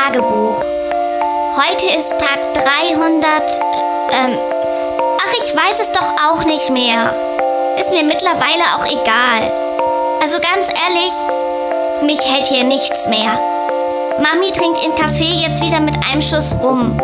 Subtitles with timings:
[0.00, 0.62] Tagebuch.
[1.56, 3.24] Heute ist Tag 300.
[4.12, 4.38] Ähm,
[5.18, 7.14] ach, ich weiß es doch auch nicht mehr.
[7.78, 9.52] Ist mir mittlerweile auch egal.
[10.22, 11.12] Also ganz ehrlich,
[12.02, 13.30] mich hält hier nichts mehr.
[14.18, 16.98] Mami trinkt ihren Kaffee jetzt wieder mit einem Schuss rum.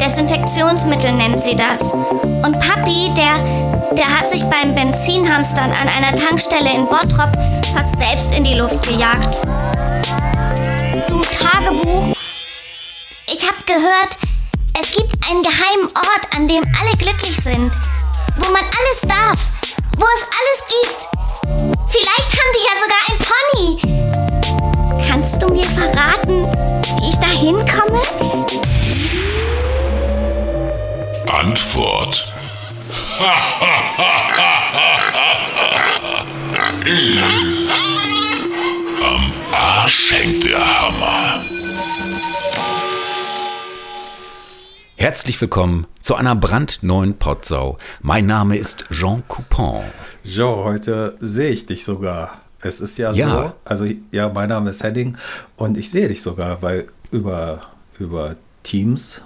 [0.00, 1.94] Desinfektionsmittel nennt sie das.
[1.94, 7.30] Und Papi, der, der hat sich beim Benzinhamstern an einer Tankstelle in Bottrop
[7.74, 9.36] fast selbst in die Luft gejagt.
[11.06, 12.16] Du Tagebuch.
[13.42, 14.18] Ich hab gehört,
[14.80, 17.72] es gibt einen geheimen Ort, an dem alle glücklich sind.
[18.36, 19.40] Wo man alles darf.
[19.96, 21.08] Wo es alles gibt.
[21.90, 23.66] Vielleicht haben die ja sogar ein Pony.
[25.08, 26.46] Kannst du mir verraten,
[27.00, 28.00] wie ich da hinkomme?
[31.26, 32.32] Antwort.
[39.02, 41.42] Am Arsch hängt der Hammer.
[45.02, 47.76] Herzlich willkommen zu einer brandneuen Potsau.
[48.02, 49.82] Mein Name ist Jean Coupon.
[50.22, 52.40] Jo, heute sehe ich dich sogar.
[52.60, 53.28] Es ist ja, Ja.
[53.28, 55.16] so, also ja, mein Name ist Henning
[55.56, 57.62] und ich sehe dich sogar, weil über,
[57.98, 59.22] über Teams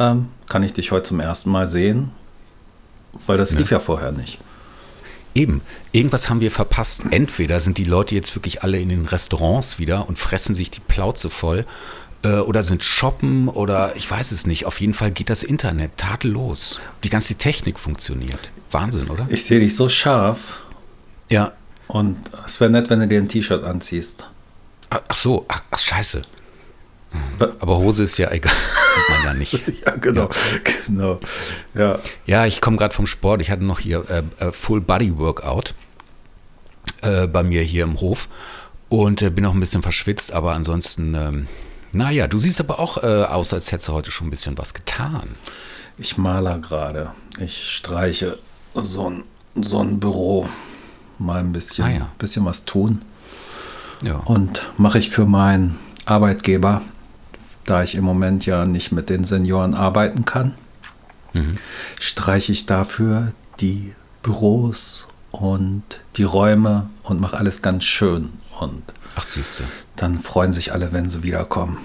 [0.00, 2.10] ähm, kann ich dich heute zum ersten Mal sehen,
[3.28, 4.40] weil das lief ja vorher nicht.
[5.32, 7.04] Eben, irgendwas haben wir verpasst.
[7.12, 10.80] Entweder sind die Leute jetzt wirklich alle in den Restaurants wieder und fressen sich die
[10.80, 11.66] Plauze voll
[12.22, 14.66] äh, oder sind shoppen oder ich weiß es nicht.
[14.66, 16.78] Auf jeden Fall geht das Internet tadellos.
[17.04, 18.50] Die ganze Technik funktioniert.
[18.70, 19.26] Wahnsinn, oder?
[19.30, 20.60] Ich sehe dich so scharf
[21.28, 21.52] Ja.
[21.88, 24.24] und es wäre nett, wenn du dir ein T-Shirt anziehst.
[24.90, 26.22] Ach ach so, ach, ach scheiße.
[27.60, 28.52] Aber Hose ist ja egal.
[28.94, 29.60] Sieht man ja nicht.
[29.86, 30.30] Ja, genau,
[30.86, 31.20] genau.
[31.74, 33.42] Ja, Ja, ich komme gerade vom Sport.
[33.42, 35.74] Ich hatte noch hier äh, äh, Full Body Workout
[37.02, 38.28] äh, bei mir hier im Hof
[38.88, 41.46] und äh, bin auch ein bisschen verschwitzt, aber ansonsten, ähm,
[41.92, 44.74] naja, du siehst aber auch äh, aus, als hättest du heute schon ein bisschen was
[44.74, 45.36] getan.
[45.98, 47.10] ich maler gerade.
[47.38, 48.38] Ich streiche
[48.74, 49.24] so ein,
[49.60, 50.48] so ein Büro.
[51.18, 52.08] Mal ein bisschen, Ah, ja.
[52.18, 53.02] bisschen was tun.
[54.02, 54.16] Ja.
[54.16, 56.82] Und mache ich für meinen Arbeitgeber,
[57.66, 60.54] da ich im Moment ja nicht mit den Senioren arbeiten kann,
[62.00, 65.82] streiche ich dafür die Büros und
[66.16, 68.30] die Räume und mache alles ganz schön.
[68.60, 68.82] Und
[69.14, 69.64] Ach, siehst du.
[69.96, 71.78] dann freuen sich alle, wenn sie wiederkommen.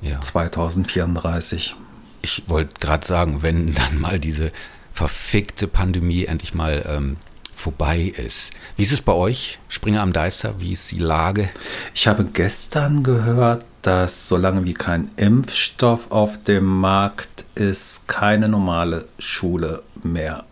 [0.00, 0.20] Ja.
[0.20, 1.74] 2034.
[2.22, 4.52] Ich wollte gerade sagen, wenn dann mal diese
[4.92, 7.16] verfickte Pandemie endlich mal ähm,
[7.54, 8.50] vorbei ist.
[8.76, 10.60] Wie ist es bei euch, Springer am Deister?
[10.60, 11.50] Wie ist die Lage?
[11.94, 19.06] Ich habe gestern gehört, dass solange wie kein Impfstoff auf dem Markt ist, keine normale
[19.18, 20.44] Schule mehr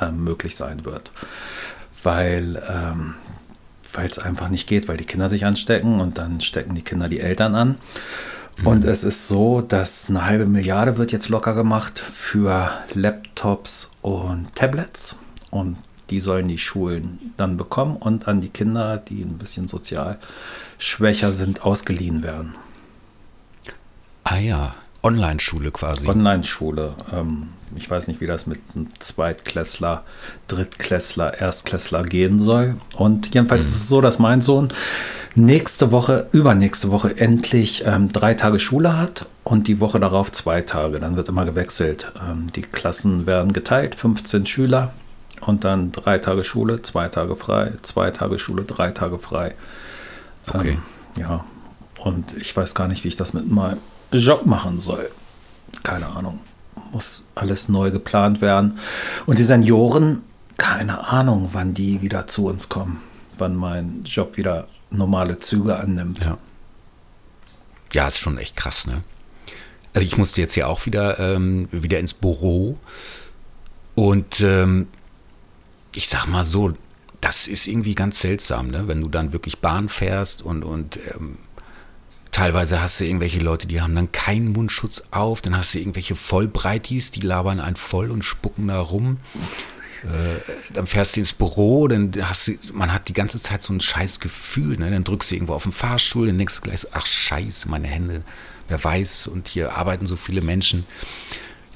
[0.00, 1.10] äh, möglich sein wird.
[2.02, 3.14] Weil ähm,
[3.96, 7.08] weil es einfach nicht geht, weil die Kinder sich anstecken und dann stecken die Kinder
[7.08, 7.78] die Eltern an.
[8.62, 14.54] Und es ist so, dass eine halbe Milliarde wird jetzt locker gemacht für Laptops und
[14.54, 15.16] Tablets.
[15.50, 15.76] Und
[16.10, 20.18] die sollen die Schulen dann bekommen und an die Kinder, die ein bisschen sozial
[20.78, 22.54] schwächer sind, ausgeliehen werden.
[24.22, 26.08] Ah ja, Online-Schule quasi.
[26.08, 26.94] Online-Schule.
[27.12, 30.02] Ähm, ich weiß nicht, wie das mit einem Zweitklässler,
[30.48, 32.76] Drittklässler, Erstklässler gehen soll.
[32.96, 34.68] Und jedenfalls ist es so, dass mein Sohn
[35.34, 40.62] nächste Woche, übernächste Woche endlich ähm, drei Tage Schule hat und die Woche darauf zwei
[40.62, 41.00] Tage.
[41.00, 42.12] Dann wird immer gewechselt.
[42.26, 44.92] Ähm, die Klassen werden geteilt, 15 Schüler
[45.42, 49.54] und dann drei Tage Schule, zwei Tage frei, zwei Tage Schule, drei Tage frei.
[50.46, 50.78] Okay.
[51.16, 51.44] Ähm, ja,
[51.98, 53.78] und ich weiß gar nicht, wie ich das mit meinem
[54.18, 55.10] Job machen soll.
[55.82, 56.40] Keine Ahnung.
[56.92, 58.78] Muss alles neu geplant werden.
[59.26, 60.22] Und die Senioren,
[60.56, 63.00] keine Ahnung, wann die wieder zu uns kommen.
[63.38, 66.24] Wann mein Job wieder normale Züge annimmt.
[66.24, 66.38] Ja.
[67.92, 69.02] Ja, ist schon echt krass, ne?
[69.92, 72.76] Also ich musste jetzt ja auch wieder, ähm, wieder ins Büro
[73.94, 74.88] und ähm,
[75.94, 76.72] ich sag mal so,
[77.20, 78.88] das ist irgendwie ganz seltsam, ne?
[78.88, 81.38] Wenn du dann wirklich Bahn fährst und, und ähm,
[82.34, 86.16] teilweise hast du irgendwelche Leute, die haben dann keinen Mundschutz auf, dann hast du irgendwelche
[86.16, 89.18] Vollbreitis, die labern einen voll und spucken da rum.
[90.02, 93.72] Äh, dann fährst du ins Büro, dann hast du, man hat die ganze Zeit so
[93.72, 94.90] ein scheiß Gefühl, ne?
[94.90, 97.86] Dann drückst du irgendwo auf den Fahrstuhl, dann denkst du gleich so, ach scheiße, meine
[97.86, 98.24] Hände,
[98.66, 100.84] wer weiß, und hier arbeiten so viele Menschen.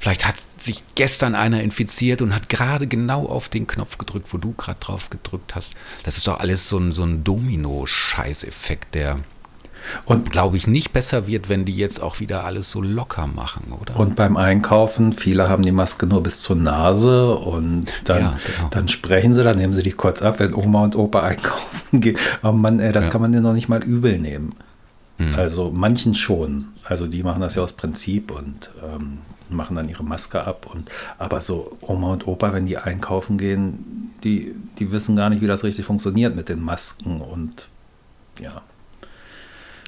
[0.00, 4.38] Vielleicht hat sich gestern einer infiziert und hat gerade genau auf den Knopf gedrückt, wo
[4.38, 5.74] du gerade drauf gedrückt hast.
[6.02, 9.20] Das ist doch alles so ein, so ein Domino-Scheißeffekt, der,
[10.04, 13.72] Und, glaube ich, nicht besser wird, wenn die jetzt auch wieder alles so locker machen,
[13.80, 13.98] oder?
[13.98, 18.68] und beim Einkaufen, viele haben die Maske nur bis zur Nase und dann, Ja, genau.
[18.70, 22.16] dann sprechen sie, dann nehmen sie die kurz ab, wenn Oma und Opa einkaufen gehen.
[22.42, 23.12] Aber Mann, ey, das Ja.
[23.12, 24.54] kann man dir noch nicht mal übel nehmen.
[25.36, 26.66] Also manchen schon.
[26.84, 29.18] Also die machen das ja aus Prinzip und ähm,
[29.50, 30.68] machen dann ihre Maske ab.
[30.72, 30.88] Und
[31.18, 35.48] aber so Oma und Opa, wenn die einkaufen gehen, die, die wissen gar nicht, wie
[35.48, 37.66] das richtig funktioniert mit den Masken und
[38.40, 38.62] ja.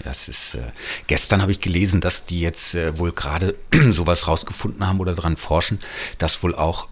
[0.05, 0.63] Das ist, äh,
[1.07, 3.55] gestern habe ich gelesen, dass die jetzt äh, wohl gerade
[3.91, 5.79] sowas rausgefunden haben oder daran forschen,
[6.19, 6.89] dass wohl auch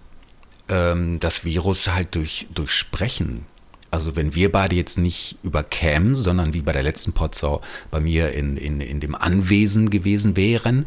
[0.68, 3.46] ähm, das Virus halt durch, durch Sprechen,
[3.90, 8.00] also wenn wir beide jetzt nicht über Cam, sondern wie bei der letzten Potsau bei
[8.00, 10.86] mir in, in, in dem Anwesen gewesen wären,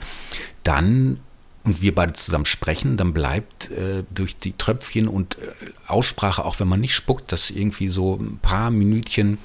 [0.63, 1.19] dann
[1.63, 5.51] und wir beide zusammen sprechen, dann bleibt äh, durch die Tröpfchen und äh,
[5.87, 9.37] Aussprache, auch wenn man nicht spuckt, das irgendwie so ein paar Minütchen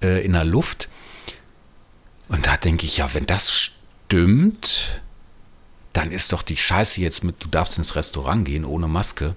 [0.00, 0.88] äh, in der Luft.
[2.30, 5.02] Und da denke ich, ja, wenn das stimmt,
[5.92, 9.34] dann ist doch die Scheiße jetzt mit, du darfst ins Restaurant gehen ohne Maske.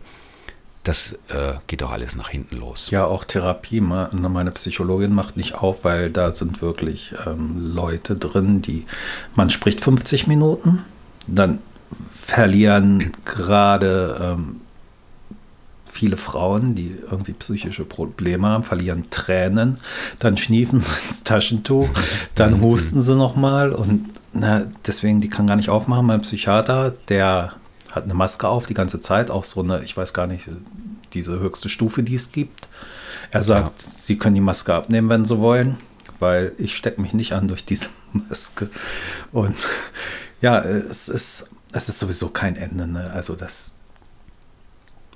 [0.84, 2.92] Das äh, geht doch alles nach hinten los.
[2.92, 3.82] Ja, auch Therapie.
[3.82, 8.86] Meine Psychologin macht nicht auf, weil da sind wirklich ähm, Leute drin, die,
[9.34, 10.84] man spricht 50 Minuten,
[11.26, 11.60] dann
[12.12, 14.62] verlieren gerade ähm,
[15.94, 19.78] viele Frauen, die irgendwie psychische Probleme haben, verlieren Tränen,
[20.20, 21.90] dann schniefen sie ins Taschentuch,
[22.36, 26.08] dann husten sie nochmal und na, deswegen, die kann gar nicht aufmachen.
[26.08, 27.54] Mein Psychiater, der
[27.92, 30.50] hat eine Maske auf die ganze Zeit, auch so eine, ich weiß gar nicht,
[31.14, 32.68] diese höchste Stufe, die es gibt.
[33.30, 33.90] Er sagt, ja.
[34.04, 35.78] sie können die Maske abnehmen, wenn sie wollen,
[36.18, 38.70] weil ich stecke mich nicht an durch diese Maske.
[39.32, 39.56] Und
[40.42, 42.88] ja, es ist, es ist sowieso kein Ende.
[42.88, 43.12] Ne?
[43.14, 43.76] Also das,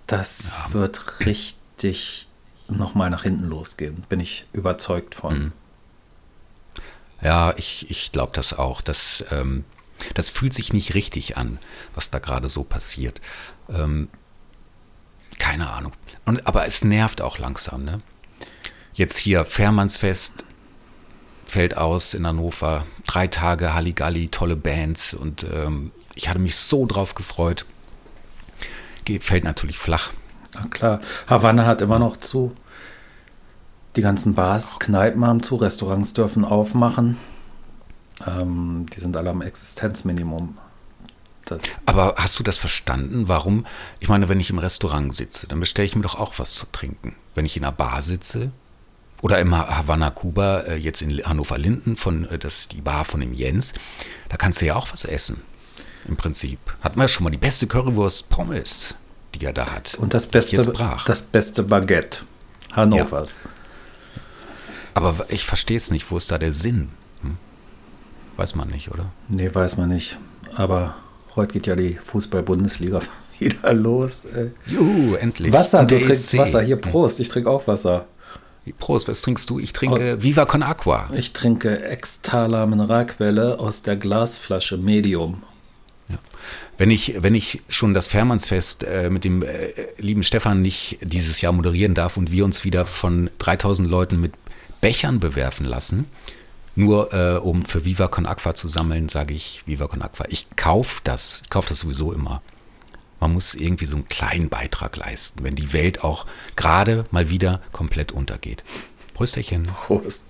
[0.08, 0.74] das ja.
[0.74, 2.28] wird richtig
[2.68, 5.40] nochmal nach hinten losgehen, bin ich überzeugt von.
[5.40, 5.52] Mhm.
[7.22, 8.82] Ja, ich, ich glaube das auch.
[8.82, 9.64] Das, ähm,
[10.14, 11.58] das fühlt sich nicht richtig an,
[11.96, 13.22] was da gerade so passiert.
[13.70, 14.10] Ähm,
[15.40, 15.94] keine Ahnung.
[16.26, 17.84] Und, aber es nervt auch langsam.
[17.84, 18.02] Ne?
[18.94, 20.44] Jetzt hier Fährmannsfest
[21.46, 22.86] fällt aus in Hannover.
[23.06, 25.14] Drei Tage Halligalli, tolle Bands.
[25.14, 27.66] Und ähm, ich hatte mich so drauf gefreut.
[29.22, 30.12] Fällt natürlich flach.
[30.54, 31.02] Na klar.
[31.28, 32.56] Havanna hat immer noch zu.
[33.96, 37.18] Die ganzen Bars, Kneipen haben zu, Restaurants dürfen aufmachen.
[38.26, 40.58] Ähm, die sind alle am Existenzminimum.
[41.46, 43.28] Das Aber hast du das verstanden?
[43.28, 43.66] Warum?
[44.00, 46.66] Ich meine, wenn ich im Restaurant sitze, dann bestelle ich mir doch auch was zu
[46.72, 47.16] trinken.
[47.36, 48.52] Wenn ich in einer Bar sitze
[49.22, 53.06] oder im Havana Cuba, äh, jetzt in Hannover Linden, von, äh, das ist die Bar
[53.06, 53.74] von dem Jens,
[54.30, 55.42] da kannst du ja auch was essen.
[56.08, 56.60] Im Prinzip.
[56.82, 58.96] Hat man ja schon mal die beste Currywurst Pommes,
[59.36, 59.96] die er da hat.
[59.96, 60.62] Und das beste,
[61.06, 62.20] das beste Baguette
[62.74, 63.42] Hannovers.
[63.44, 63.52] Ja.
[64.94, 66.10] Aber ich verstehe es nicht.
[66.10, 66.90] Wo ist da der Sinn?
[67.22, 67.38] Hm?
[68.36, 69.12] Weiß man nicht, oder?
[69.28, 70.18] Nee, weiß man nicht.
[70.56, 70.96] Aber
[71.36, 73.02] heute geht ja die Fußball-Bundesliga
[73.40, 74.26] wieder los.
[74.26, 74.52] Ey.
[74.66, 75.52] Juhu, endlich.
[75.52, 76.38] Wasser, du trinkst ESC.
[76.40, 76.62] Wasser.
[76.62, 78.08] Hier, Prost, ich trinke auch Wasser.
[78.80, 79.60] Prost, was trinkst du?
[79.60, 81.10] Ich trinke oh, Viva con Aqua.
[81.14, 85.44] Ich trinke Extala Mineralquelle aus der Glasflasche Medium.
[86.10, 86.18] Ja.
[86.78, 91.42] Wenn ich, wenn ich schon das Fährmannsfest äh, mit dem äh, lieben Stefan nicht dieses
[91.42, 94.34] Jahr moderieren darf und wir uns wieder von 3000 Leuten mit
[94.80, 96.06] Bechern bewerfen lassen,
[96.76, 100.26] nur äh, um für Viva Con Aqua zu sammeln, sage ich Viva Con Aqua.
[100.30, 102.42] Ich kaufe das, ich kaufe das sowieso immer.
[103.20, 107.62] Man muss irgendwie so einen kleinen Beitrag leisten, wenn die Welt auch gerade mal wieder
[107.72, 108.64] komplett untergeht.
[109.16, 109.64] Prösterchen.
[109.66, 110.28] Prost.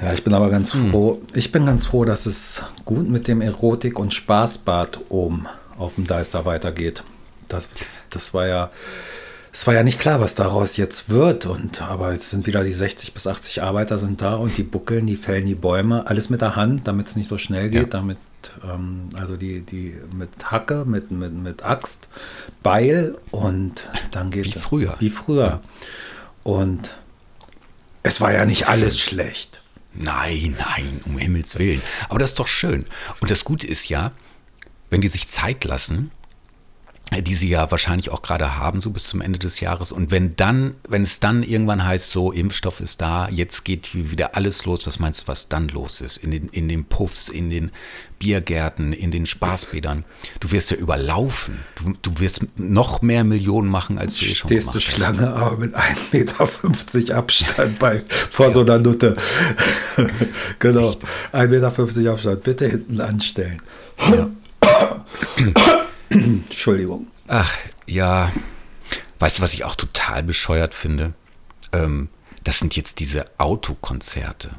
[0.00, 0.90] Ja, ich bin aber ganz hm.
[0.90, 1.20] froh.
[1.34, 5.46] Ich bin ganz froh, dass es gut mit dem Erotik- und Spaßbad oben
[5.76, 7.02] auf dem Deister weitergeht.
[7.48, 7.68] Das,
[8.10, 8.70] das war ja
[9.52, 11.46] es war ja nicht klar, was daraus jetzt wird.
[11.46, 15.06] Und aber jetzt sind wieder die 60 bis 80 Arbeiter sind da und die buckeln,
[15.06, 17.88] die fällen die Bäume, alles mit der Hand, damit es nicht so schnell geht, ja.
[17.88, 18.18] damit
[18.62, 22.08] ähm, also die die mit Hacke, mit mit mit Axt,
[22.62, 24.94] Beil und dann geht wie früher.
[24.98, 25.46] Wie früher.
[25.46, 25.60] Ja.
[26.44, 26.96] Und
[28.02, 29.62] es war ja nicht alles schlecht.
[29.94, 31.82] Nein, nein, um Himmels Willen.
[32.08, 32.84] Aber das ist doch schön.
[33.20, 34.12] Und das Gute ist ja,
[34.90, 36.10] wenn die sich Zeit lassen,
[37.10, 39.92] die sie ja wahrscheinlich auch gerade haben, so bis zum Ende des Jahres.
[39.92, 44.36] Und wenn dann, wenn es dann irgendwann heißt, so Impfstoff ist da, jetzt geht wieder
[44.36, 46.18] alles los, was meinst du, was dann los ist?
[46.18, 47.70] In den, in den Puffs, in den
[48.18, 50.04] Biergärten, in den Spaßbädern.
[50.40, 51.60] Du wirst ja überlaufen.
[51.76, 55.56] Du, du wirst noch mehr Millionen machen, als du eh schon Stehst du Schlange, aber
[55.56, 58.52] mit 1,50 Meter Abstand bei, vor ja.
[58.52, 59.16] so einer Nutte.
[60.58, 60.90] genau.
[61.32, 61.46] 1,50
[61.98, 62.42] Meter Abstand.
[62.42, 63.62] Bitte hinten anstellen.
[64.10, 64.28] Ja.
[66.10, 67.08] Entschuldigung.
[67.26, 67.52] Ach,
[67.86, 68.32] ja.
[69.18, 71.12] Weißt du, was ich auch total bescheuert finde?
[71.72, 72.08] Ähm,
[72.44, 74.50] das sind jetzt diese Autokonzerte.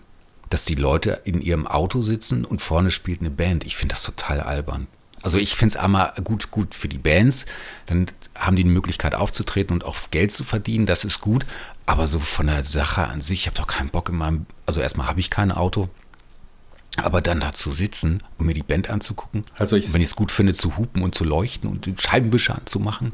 [0.50, 3.66] Dass die Leute in ihrem Auto sitzen und vorne spielt eine Band.
[3.66, 4.88] Ich finde das total albern.
[5.22, 7.46] Also ich finde es einmal gut, gut für die Bands.
[7.88, 10.86] Dann haben die die Möglichkeit aufzutreten und auch Geld zu verdienen.
[10.86, 11.46] Das ist gut.
[11.86, 14.46] Aber so von der Sache an sich, ich habe doch keinen Bock in meinem.
[14.66, 15.90] Also erstmal habe ich kein Auto.
[17.04, 20.16] Aber dann da zu sitzen und mir die Band anzugucken, Also ich- wenn ich es
[20.16, 23.14] gut finde, zu hupen und zu leuchten und den Scheibenwischer anzumachen.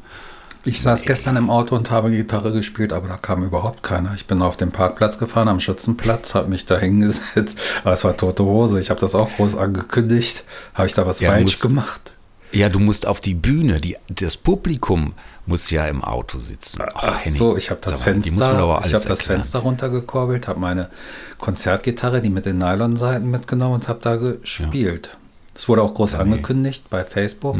[0.64, 4.14] Ich saß gestern im Auto und habe Gitarre gespielt, aber da kam überhaupt keiner.
[4.16, 7.60] Ich bin auf den Parkplatz gefahren, am Schützenplatz, habe mich da hingesetzt.
[7.84, 8.80] Aber es war tote Hose.
[8.80, 10.42] Ich habe das auch groß angekündigt.
[10.74, 12.12] Habe ich da was Ja, falsch gemacht?
[12.56, 15.12] Ja, du musst auf die Bühne, die, das Publikum
[15.46, 16.80] muss ja im Auto sitzen.
[16.82, 19.22] Oh, Ach Henning, so, ich habe das Fenster, ich habe das.
[19.22, 20.90] Fenster runtergekurbelt, habe meine
[21.38, 25.16] Konzertgitarre, die mit den Nylonseiten mitgenommen und habe da gespielt.
[25.54, 26.20] Es wurde auch groß Ja.
[26.20, 26.32] Hm.
[26.32, 27.56] angekündigt bei Facebook.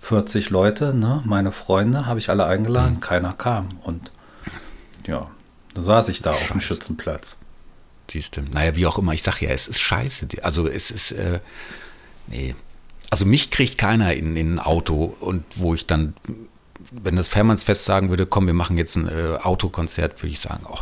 [0.00, 2.50] 40 Leute, ne, meine Freunde, habe ich alle Hm.
[2.50, 3.78] eingeladen, keiner kam.
[3.84, 4.10] Und
[5.06, 5.30] ja,
[5.74, 7.36] da saß ich da auf dem Schützenplatz.
[8.10, 8.42] Siehst du.
[8.42, 10.26] Naja, wie auch immer, ich sag ja, es ist scheiße.
[10.42, 11.38] Also es ist, äh,
[12.26, 12.54] nee.
[13.12, 16.14] Also mich kriegt keiner in, in ein Auto und wo ich dann,
[16.90, 20.64] wenn das Fährmannsfest sagen würde, komm, wir machen jetzt ein äh, Autokonzert, würde ich sagen,
[20.66, 20.78] oh,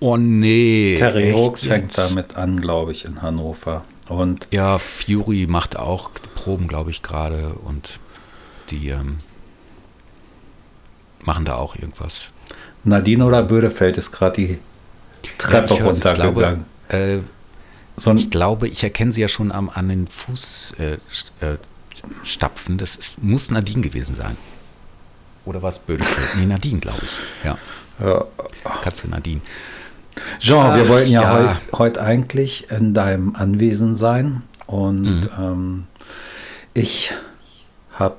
[0.00, 0.96] oh nee.
[0.98, 3.84] Terry Hawks fängt damit an, glaube ich, in Hannover.
[4.08, 8.00] Und Ja, Fury macht auch Proben, glaube ich, gerade und
[8.70, 9.18] die ähm,
[11.22, 12.30] machen da auch irgendwas.
[12.82, 14.58] Nadine oder Bödefeld ist gerade die
[15.38, 16.64] Treppe Ja, runtergegangen.
[16.88, 17.18] Äh,
[17.96, 20.98] so ein Ich glaube, ich erkenne sie ja schon am, an den Fußstapfen.
[21.40, 24.36] Äh, äh, das ist, muss Nadine gewesen sein.
[25.44, 26.36] Oder was Bödefeld?
[26.36, 27.10] Nee, Nadine, glaube ich.
[27.44, 27.56] Ja.
[28.82, 29.40] Katze Nadine.
[30.38, 31.60] Jean, wir Ach, wollten ja, ja.
[31.72, 35.28] Heut, heute eigentlich in deinem Anwesen sein und Mhm.
[35.38, 35.86] ähm,
[36.74, 37.12] ich
[37.92, 38.16] habe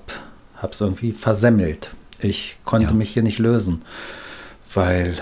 [0.70, 1.92] es irgendwie versemmelt.
[2.20, 2.94] Ich konnte Ja.
[2.94, 3.84] mich hier nicht lösen,
[4.74, 5.16] weil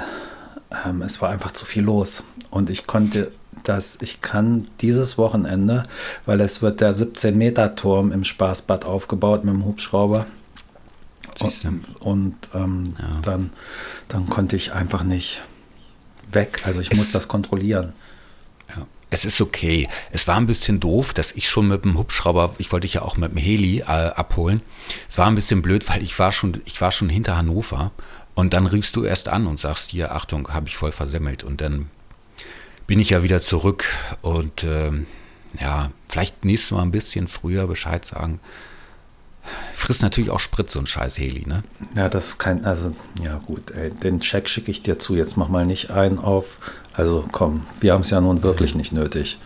[0.85, 3.31] ähm, es war einfach zu viel los und ich konnte
[3.67, 5.85] das, ich kann dieses Wochenende,
[6.25, 10.25] weil es wird der 17 Meter Turm im Spaßbad aufgebaut mit dem Hubschrauber.
[11.39, 13.19] Und, und ähm, Ja.
[13.23, 13.49] dann,
[14.07, 15.41] dann konnte ich einfach nicht
[16.31, 16.61] weg.
[16.63, 17.91] Also ich Es- muss das kontrollieren.
[18.69, 18.85] Ja.
[19.09, 19.87] Es ist okay.
[20.11, 23.01] Es war ein bisschen doof, dass ich schon mit dem Hubschrauber, ich wollte dich ja
[23.01, 24.61] auch mit dem Heli äh, abholen.
[25.09, 27.91] Es war ein bisschen blöd, weil ich war schon, ich war schon hinter Hannover
[28.33, 31.59] und dann riefst du erst an und sagst hier, Achtung, habe ich voll versemmelt und
[31.61, 31.89] dann
[32.87, 33.85] bin ich ja wieder zurück
[34.21, 35.07] und ähm,
[35.59, 38.39] ja, vielleicht nächstes Mal ein bisschen früher Bescheid sagen.
[39.75, 41.63] Frisst natürlich auch Sprit, so ein scheiß Heli, ne?
[41.95, 45.15] Ja, das ist kein, also, ja gut, ey, den Check schicke ich dir zu.
[45.15, 46.59] Jetzt mach mal nicht ein auf.
[46.93, 49.37] Also komm, wir haben es ja nun wirklich nicht nötig.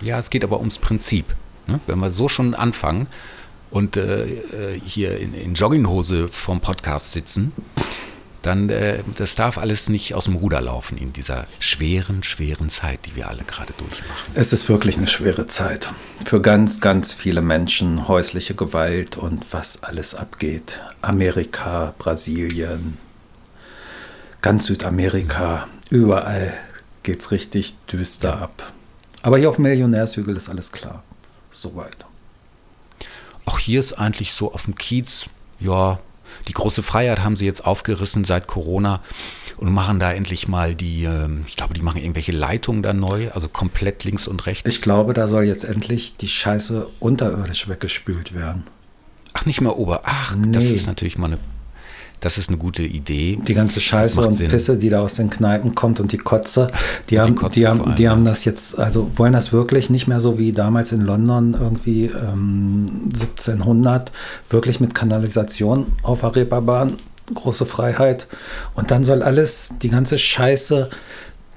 [0.00, 1.26] Ja, es geht aber ums Prinzip.
[1.66, 1.80] Ne?
[1.86, 3.08] Wenn wir so schon anfangen
[3.70, 7.52] und äh, äh, hier in, in Jogginghose vorm Podcast sitzen,
[8.42, 13.00] dann äh, das darf alles nicht aus dem Ruder laufen in dieser schweren, schweren Zeit,
[13.06, 14.32] die wir alle gerade durchmachen.
[14.34, 15.88] Es ist wirklich eine schwere Zeit.
[16.24, 20.80] Für ganz, ganz viele Menschen häusliche Gewalt und was alles abgeht.
[21.00, 22.98] Amerika, Brasilien,
[24.40, 26.52] ganz Südamerika, überall
[27.02, 28.72] geht's richtig düster ab.
[29.22, 31.02] Aber hier auf dem Millionärshügel ist alles klar.
[31.50, 32.06] Soweit.
[33.44, 35.26] Auch hier ist eigentlich so auf dem Kiez,
[35.60, 36.00] ja,
[36.48, 39.00] die große Freiheit haben sie jetzt aufgerissen seit Corona
[39.56, 43.30] und machen da endlich mal die, ähm, ich glaube, die machen irgendwelche Leitungen da neu,
[43.32, 44.70] also komplett links und rechts.
[44.70, 48.64] Ich glaube, da soll jetzt endlich die Scheiße unterirdisch weggespült werden.
[49.34, 50.02] Ach, nicht mehr Ober.
[50.04, 50.72] Ach, das Nee.
[50.72, 51.38] ist natürlich mal eine,
[52.22, 53.36] das ist eine gute Idee.
[53.46, 54.48] Die ganze Scheiße und Sinn.
[54.48, 56.70] Pisse, die da aus den Kneipen kommt und die Kotze,
[57.10, 58.12] die, haben, Kotze die, haben, allem, die ja.
[58.12, 62.06] haben das jetzt, also wollen das wirklich nicht mehr so wie damals in London irgendwie
[62.06, 64.12] ähm, 1700,
[64.50, 66.96] wirklich mit Kanalisation auf der Reeperbahn,
[67.34, 68.28] große Freiheit.
[68.74, 70.90] Und dann soll alles, die ganze Scheiße,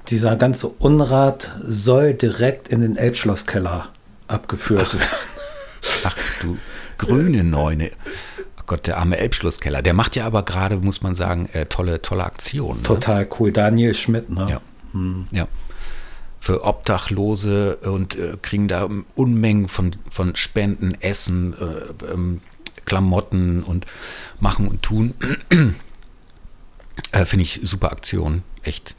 [0.08, 3.86] dieser ganze Unrat soll direkt in den Elbschlosskeller
[4.26, 5.06] abgeführt werden.
[6.02, 6.58] Ach, du
[6.98, 7.92] grüne Neune.
[8.66, 9.80] Gott, der arme Elbschlusskeller.
[9.80, 12.78] Der macht ja aber gerade, muss man sagen, äh, tolle, tolle Aktionen.
[12.78, 12.82] Ne?
[12.82, 13.52] Total cool.
[13.52, 14.46] Daniel Schmidt, ne?
[14.50, 14.60] Ja.
[15.32, 15.48] ja.
[16.40, 22.40] Für Obdachlose und äh, kriegen da Unmengen von, von Spenden, Essen, äh, ähm,
[22.84, 23.86] Klamotten und
[24.40, 25.14] machen und tun.
[27.12, 28.42] äh, Finde ich super Aktion.
[28.62, 28.94] Echt.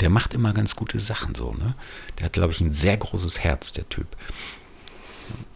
[0.00, 1.74] Der macht immer ganz gute Sachen so, ne?
[2.18, 4.06] Der hat, glaube ich, ein sehr großes Herz, der Typ.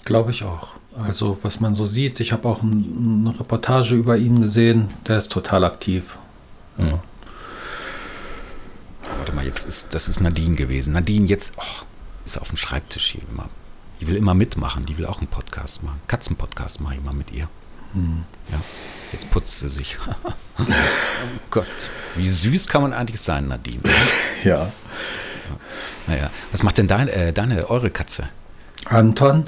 [0.05, 0.75] Glaube ich auch.
[0.95, 5.19] Also, was man so sieht, ich habe auch ein, eine Reportage über ihn gesehen, der
[5.19, 6.19] ist total aktiv.
[9.17, 10.93] Warte mal, jetzt ist, das ist Nadine gewesen.
[10.93, 11.85] Nadine jetzt oh,
[12.27, 13.49] ist auf dem Schreibtisch hier immer.
[14.01, 16.01] Die will immer mitmachen, die will auch einen Podcast machen.
[16.09, 17.49] Katzenpodcast mache ich mal mit ihr.
[18.51, 18.61] Ja,
[19.13, 19.99] jetzt putzt sie sich.
[20.59, 20.65] oh
[21.51, 21.67] Gott,
[22.17, 23.83] wie süß kann man eigentlich sein, Nadine?
[24.45, 24.73] Ja.
[26.09, 28.29] Naja, was macht denn dein, äh, deine, eure Katze?
[28.87, 29.45] Anton,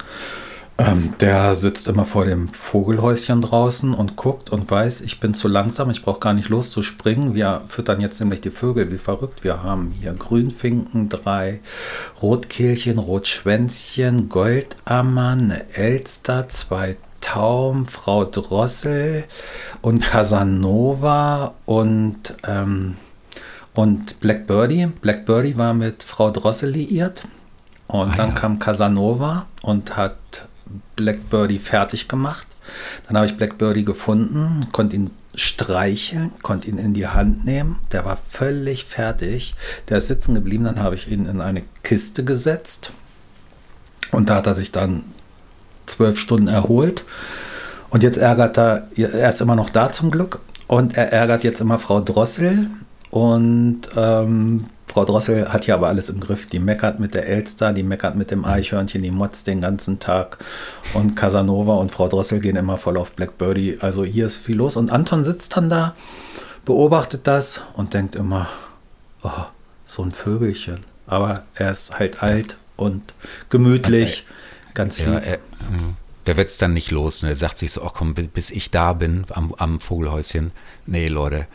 [0.77, 5.47] Ähm, der sitzt immer vor dem Vogelhäuschen draußen und guckt und weiß, ich bin zu
[5.47, 7.33] langsam, ich brauche gar nicht loszuspringen.
[7.33, 9.45] Wir füttern jetzt nämlich die Vögel wie verrückt.
[9.45, 11.61] Wir haben hier Grünfinken, drei
[12.21, 19.23] Rotkehlchen, Rotschwänzchen, Goldammern, eine Elster, zwei Taum, Frau Drossel
[19.81, 22.97] und Casanova und, ähm,
[23.73, 24.87] und Black Birdie.
[25.01, 27.23] Black Birdie war mit Frau Drossel liiert.
[27.87, 28.35] Und Ah, dann ja.
[28.35, 30.17] kam Casanova und hat
[30.95, 32.47] Black Birdie fertig gemacht.
[33.07, 37.77] Dann habe ich Black Birdie gefunden, konnte ihn streicheln, konnte ihn in die Hand nehmen.
[37.91, 39.55] Der war völlig fertig.
[39.89, 40.63] Der ist sitzen geblieben.
[40.63, 42.91] Dann habe ich ihn in eine Kiste gesetzt.
[44.11, 45.03] Und da hat er sich dann
[45.85, 47.03] zwölf Stunden erholt.
[47.89, 50.39] Und jetzt ärgert er, er ist immer noch da zum Glück.
[50.67, 52.67] Und er ärgert jetzt immer Frau Drossel.
[53.11, 56.47] Und ähm, Frau Drossel hat hier aber alles im Griff.
[56.47, 60.37] Die meckert mit der Elster, die meckert mit dem Eichhörnchen, die motzt den ganzen Tag.
[60.93, 63.77] Und Casanova und Frau Drossel gehen immer voll auf Black Birdie.
[63.81, 64.75] Also hier ist viel los.
[64.75, 65.95] Und Anton sitzt dann da,
[66.65, 68.47] beobachtet das und denkt immer,
[69.23, 69.29] oh,
[69.85, 70.79] so ein Vögelchen.
[71.07, 73.01] Aber er ist halt alt und
[73.49, 74.25] gemütlich.
[74.73, 75.23] Ganz Ja, lieb.
[75.25, 75.33] er,
[75.69, 75.95] ähm,
[76.25, 77.21] der wird es dann nicht los.
[77.23, 77.29] Ne?
[77.29, 80.51] Er sagt sich so, ach komm, bis, bis ich da bin am, am Vogelhäuschen.
[80.85, 81.47] Nee, Leute.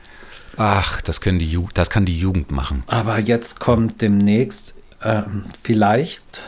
[0.56, 2.82] Ach, das, können die Ju das kann die Jugend machen.
[2.86, 6.42] Aber jetzt kommt demnächst ähm, vielleicht,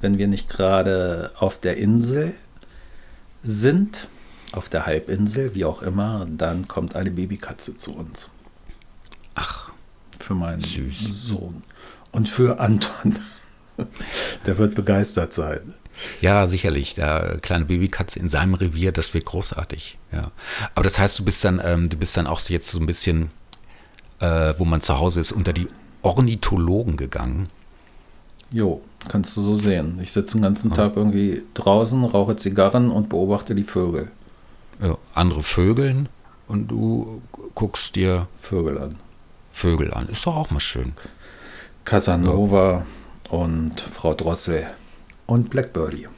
[0.00, 2.34] wenn wir nicht gerade auf der Insel
[3.42, 4.08] sind,
[4.52, 8.28] auf der Halbinsel, wie auch immer, dann kommt eine Babykatze zu uns.
[9.34, 9.70] Ach,
[10.18, 10.98] Für meinen Süß.
[11.10, 11.62] Sohn.
[12.12, 13.14] Und für Anton.
[14.46, 15.74] Der wird begeistert sein.
[16.20, 16.94] ja, sicherlich.
[16.94, 19.98] Der kleine Babykatze in seinem Revier, das wird großartig.
[20.12, 20.30] Ja.
[20.74, 23.30] Aber das heißt, du bist dann, ähm, du bist dann auch jetzt so ein bisschen,
[24.20, 25.68] äh, wo man zu Hause ist, unter die
[26.02, 27.48] Ornithologen gegangen.
[28.50, 29.98] Jo, kannst du so sehen.
[30.02, 34.10] Ich sitze den ganzen Tag irgendwie draußen, rauche Zigarren und beobachte die Vögel.
[34.80, 36.08] Ja, andere Vögeln
[36.46, 37.22] und du
[37.54, 38.96] guckst dir Vögel an.
[39.52, 40.08] Vögel an.
[40.08, 40.92] Ist doch auch mal schön.
[41.84, 42.84] Casanova
[43.30, 44.66] und Frau Drossel
[45.26, 46.08] und Blackbirdie.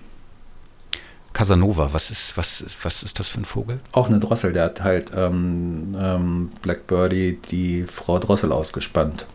[1.37, 3.79] Casanova, was ist, was, was ist das für ein Vogel?
[3.93, 9.27] Auch eine Drossel, der hat halt ähm, ähm, Blackbirdie die Frau Drossel ausgespannt.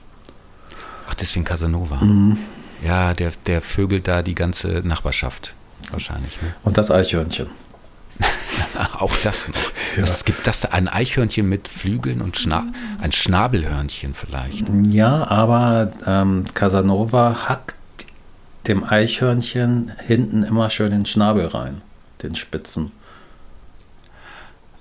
[1.07, 2.03] Ach, deswegen Casanova.
[2.03, 2.39] Mhm.
[2.83, 5.53] Ja, der, der vögelt da die ganze Nachbarschaft.
[5.91, 6.41] Wahrscheinlich.
[6.41, 6.55] Ne?
[6.63, 7.51] Und das Eichhörnchen.
[8.97, 9.55] Auch das noch.
[10.01, 10.69] Was gibt das da?
[10.69, 12.63] Ein Eichhörnchen mit Flügeln und Schna
[12.99, 14.65] ein Schnabelhörnchen vielleicht.
[14.89, 17.75] Ja, aber ähm, Casanova hackt
[18.67, 21.83] dem Eichhörnchen hinten immer schön den Schnabel rein,
[22.23, 22.91] den Spitzen.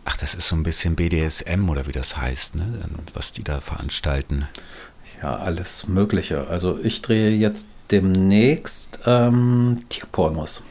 [0.05, 2.89] Ach, das ist so ein bisschen BDSM oder wie das heißt, ne?
[3.15, 4.49] was die da veranstalten.
[5.23, 6.49] Ja, alles Mögliche.
[6.49, 10.63] Also ich drehe jetzt demnächst ähm, Tierpornos.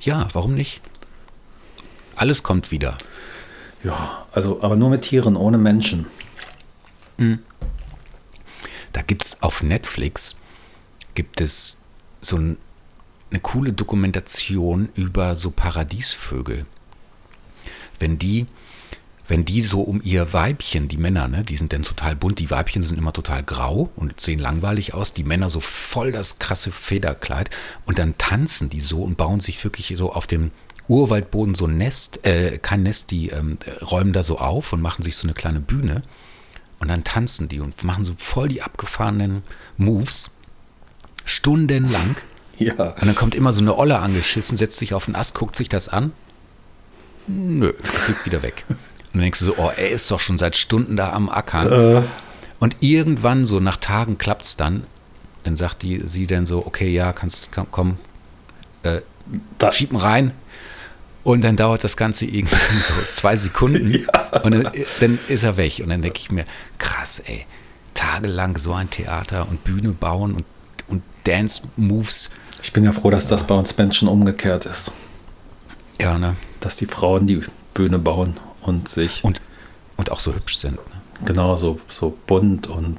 [0.00, 0.80] Ja, warum nicht?
[2.16, 2.98] Alles kommt wieder.
[3.84, 6.06] Ja, also aber nur mit Tieren, ohne Menschen.
[8.92, 10.36] Da gibt es auf Netflix
[11.14, 11.80] gibt es
[12.20, 12.56] so ein,
[13.34, 16.66] eine coole Dokumentation über so Paradiesvögel.
[17.98, 18.46] Wenn die,
[19.26, 22.52] wenn die so um ihr Weibchen, die Männer, ne, die sind dann total bunt, die
[22.52, 26.70] Weibchen sind immer total grau und sehen langweilig aus, die Männer so voll das krasse
[26.70, 27.50] Federkleid
[27.86, 30.52] und dann tanzen die so und bauen sich wirklich so auf dem
[30.86, 35.02] Urwaldboden so ein Nest, äh, kein Nest, die ähm, räumen da so auf und machen
[35.02, 36.02] sich so eine kleine Bühne
[36.78, 39.42] und dann tanzen die und machen so voll die abgefahrenen
[39.76, 40.30] Moves,
[41.24, 42.14] stundenlang.
[42.58, 42.72] Ja.
[42.72, 45.68] Und dann kommt immer so eine Olle angeschissen, setzt sich auf den Ast, guckt sich
[45.68, 46.12] das an.
[47.26, 48.64] Nö, fliegt wieder weg.
[48.68, 48.78] Und
[49.14, 52.04] dann denkst du so, oh, er ist doch schon seit Stunden da am Ackern.
[52.60, 54.84] Und irgendwann, so nach Tagen, klappt es dann.
[55.44, 57.98] Dann sagt die, sie dann so, okay, ja, kannst, komm, komm
[58.82, 59.00] äh,
[59.72, 60.32] schieb ihn rein.
[61.22, 64.06] Und dann dauert das Ganze irgendwie so zwei Sekunden.
[64.42, 65.80] Und dann, dann ist er weg.
[65.82, 66.44] Und dann denke ich mir,
[66.78, 67.46] krass, ey,
[67.94, 70.44] tagelang so ein Theater und Bühne bauen und,
[71.24, 72.30] und Dance-Moves.
[72.62, 74.92] Ich bin ja froh, dass das bei uns Menschen umgekehrt ist.
[76.00, 76.36] Ja, ne?
[76.60, 77.42] Dass die Frauen die
[77.74, 79.40] Bühne bauen und sich Und,
[79.96, 80.74] und auch so hübsch sind.
[80.74, 80.80] Ne?
[81.24, 82.98] genauso so bunt und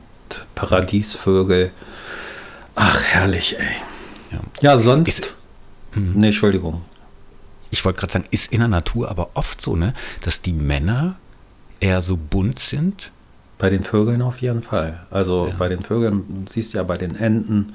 [0.56, 1.72] Paradiesvögel.
[2.76, 3.66] Ach, herrlich, ey.
[4.32, 4.40] Ja.
[4.62, 5.08] Ja, sonst.
[5.10, 5.34] Ist-
[5.96, 6.82] nee, Entschuldigung.
[7.72, 11.16] Ich wollte gerade sagen, ist in der Natur aber oft so, ne, dass die Männer
[11.82, 13.12] eher so bunt sind.
[13.58, 15.06] Bei den Vögeln auf jeden Fall.
[15.12, 15.56] Also Ja.
[15.58, 17.74] bei den Vögeln, siehst du ja bei den Enten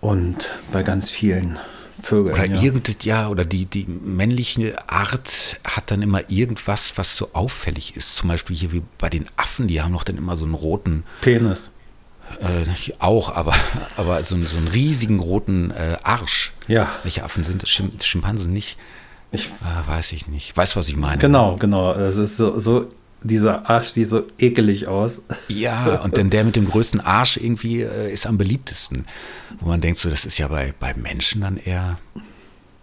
[0.00, 1.58] und bei ganz vielen
[2.02, 2.34] Vögeln.
[2.34, 2.60] Oder ja.
[2.60, 8.16] irgend, ja, oder die, die männliche Art hat dann immer irgendwas, was so auffällig ist.
[8.16, 11.04] Zum Beispiel hier wie bei den Affen, die haben noch dann immer so einen roten,
[11.22, 11.72] Penis.
[12.40, 12.64] Äh,
[12.98, 13.54] auch, aber,
[13.96, 16.52] aber so, so einen riesigen roten äh, Arsch.
[16.68, 16.90] Ja.
[17.04, 17.70] Welche Affen sind das?
[17.70, 18.76] Schim Schimpansen nicht?
[19.30, 20.56] Ich, Ah, weiß ich nicht.
[20.56, 21.18] Weißt du, was ich meine?
[21.18, 21.92] genau, genau.
[21.92, 22.90] Es ist so, so,
[23.24, 25.22] dieser Arsch sieht so ekelig aus.
[25.48, 29.06] Ja, und dann der mit dem größten Arsch irgendwie äh, ist am beliebtesten.
[29.60, 31.98] Wo man denkt, so, das ist ja bei, bei Menschen dann eher.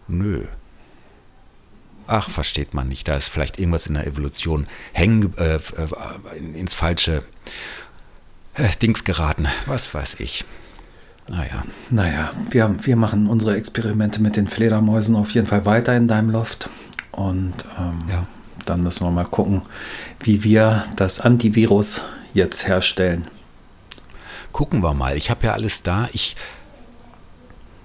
[0.08, 0.44] Nö.
[2.08, 3.08] Ach, versteht man nicht.
[3.08, 5.60] Da ist vielleicht irgendwas in der Evolution hängen, äh, äh,
[6.38, 7.24] in- ins falsche
[8.56, 9.48] äh, Dings geraten.
[9.68, 10.44] Was weiß ich.
[11.30, 11.64] Naja.
[11.92, 16.32] Naja, wir, wir machen unsere Experimente mit den Fledermäusen auf jeden Fall weiter in deinem
[16.32, 16.70] Loft.
[17.12, 18.28] Und ähm, Ja.
[18.72, 19.64] Dann müssen wir mal gucken,
[20.22, 22.04] wie wir das Antivirus
[22.34, 23.28] jetzt herstellen.
[24.54, 25.18] Gucken wir mal.
[25.18, 26.08] Ich habe ja alles da.
[26.14, 26.38] Ich.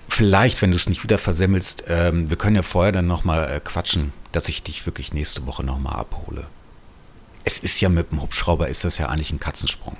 [0.09, 3.61] Vielleicht, wenn du es nicht wieder versemmelst, ähm, wir können ja vorher dann nochmal äh,
[3.61, 6.47] quatschen, dass ich dich wirklich nächste Woche nochmal abhole.
[7.45, 9.97] Es ist ja mit dem Hubschrauber, ist das ja eigentlich ein Katzensprung.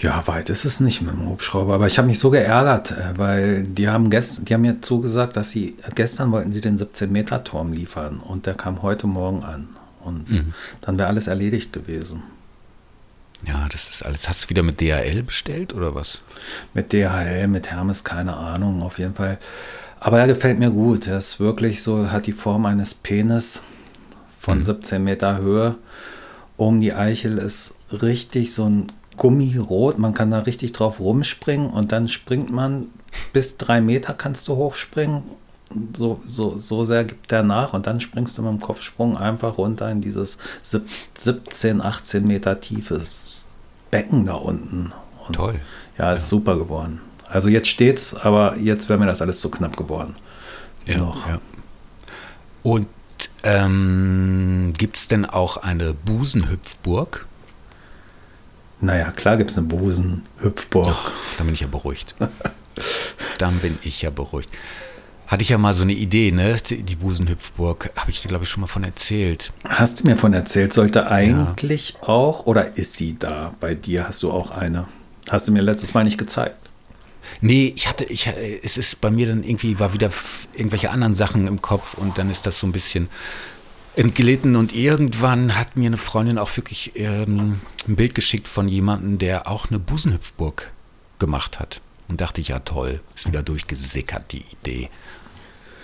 [0.00, 3.16] Ja, weit ist es nicht mit dem Hubschrauber, aber ich habe mich so geärgert, äh,
[3.16, 7.10] weil die haben gestern, die haben mir zugesagt, dass sie gestern wollten sie den 17
[7.10, 9.68] Meter Turm liefern und der kam heute Morgen an
[10.04, 12.22] und dann wäre alles erledigt gewesen.
[13.46, 14.28] Ja, das ist alles.
[14.28, 16.20] Hast du wieder mit DHL bestellt oder was?
[16.74, 19.38] Mit DHL, mit Hermes, keine Ahnung, auf jeden Fall.
[20.00, 21.06] Aber er gefällt mir gut.
[21.06, 23.62] Er ist wirklich so, hat die Form eines Penis
[24.38, 25.76] von 17 Meter Höhe.
[26.56, 28.86] Um die Eichel ist richtig so ein
[29.18, 29.98] Gummirot.
[29.98, 32.86] Man kann da richtig drauf rumspringen und dann springt man
[33.34, 35.22] bis drei Meter kannst du hochspringen.
[35.94, 39.58] So, so, so sehr gibt er nach und dann springst du mit dem Kopfsprung einfach
[39.58, 43.52] runter in dieses sieb- 17, 18 Meter tiefes
[43.90, 44.92] Becken da unten.
[45.26, 45.60] Und Toll.
[45.98, 47.02] ja, ist super geworden.
[47.28, 50.14] Also jetzt steht's, aber jetzt wäre mir das alles zu knapp geworden.
[50.86, 51.28] Noch.
[51.28, 51.38] Ja.
[52.62, 52.86] Und
[53.42, 57.26] ähm, gibt es denn auch eine Busenhüpfburg?
[58.80, 60.96] Naja, klar gibt es eine Busenhüpfburg.
[61.36, 62.14] Dann bin ich ja beruhigt.
[63.38, 64.50] Dann bin ich ja beruhigt.
[65.26, 66.56] Hatte ich ja mal so eine Idee, ne?
[66.70, 67.90] Die Busenhüpfburg.
[67.96, 69.52] Habe ich dir, glaube ich, schon mal von erzählt.
[69.68, 74.08] Hast du mir von erzählt, sollte eigentlich auch, oder ist sie da bei dir?
[74.08, 74.86] Hast du auch eine?
[75.28, 76.56] Hast du mir letztes Mal nicht gezeigt?
[77.40, 80.10] Nee, ich hatte, ich, äh, es ist bei mir dann irgendwie, war wieder
[80.54, 83.08] irgendwelche anderen Sachen im Kopf und dann ist das so ein bisschen
[83.98, 89.18] entglitten und irgendwann hat mir eine Freundin auch wirklich ähm, ein Bild geschickt von jemandem,
[89.18, 90.70] der auch eine Busenhüpfburg
[91.18, 91.80] gemacht hat.
[92.06, 94.88] Und dachte ich, ja toll, ist wieder durchgesickert, die Idee.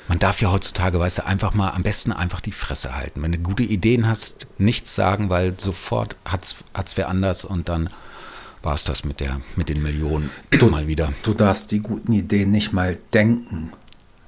[0.06, 3.20] Man darf ja heutzutage, weißt du, einfach mal am besten einfach die Fresse halten.
[3.20, 7.90] Wenn du gute Ideen hast, nichts sagen, weil sofort hat's, hat's wer anders und dann
[8.62, 10.30] war es das mit, der, mit den Millionen
[10.70, 11.12] mal wieder.
[11.24, 13.72] Du darfst die guten Ideen nicht mal denken.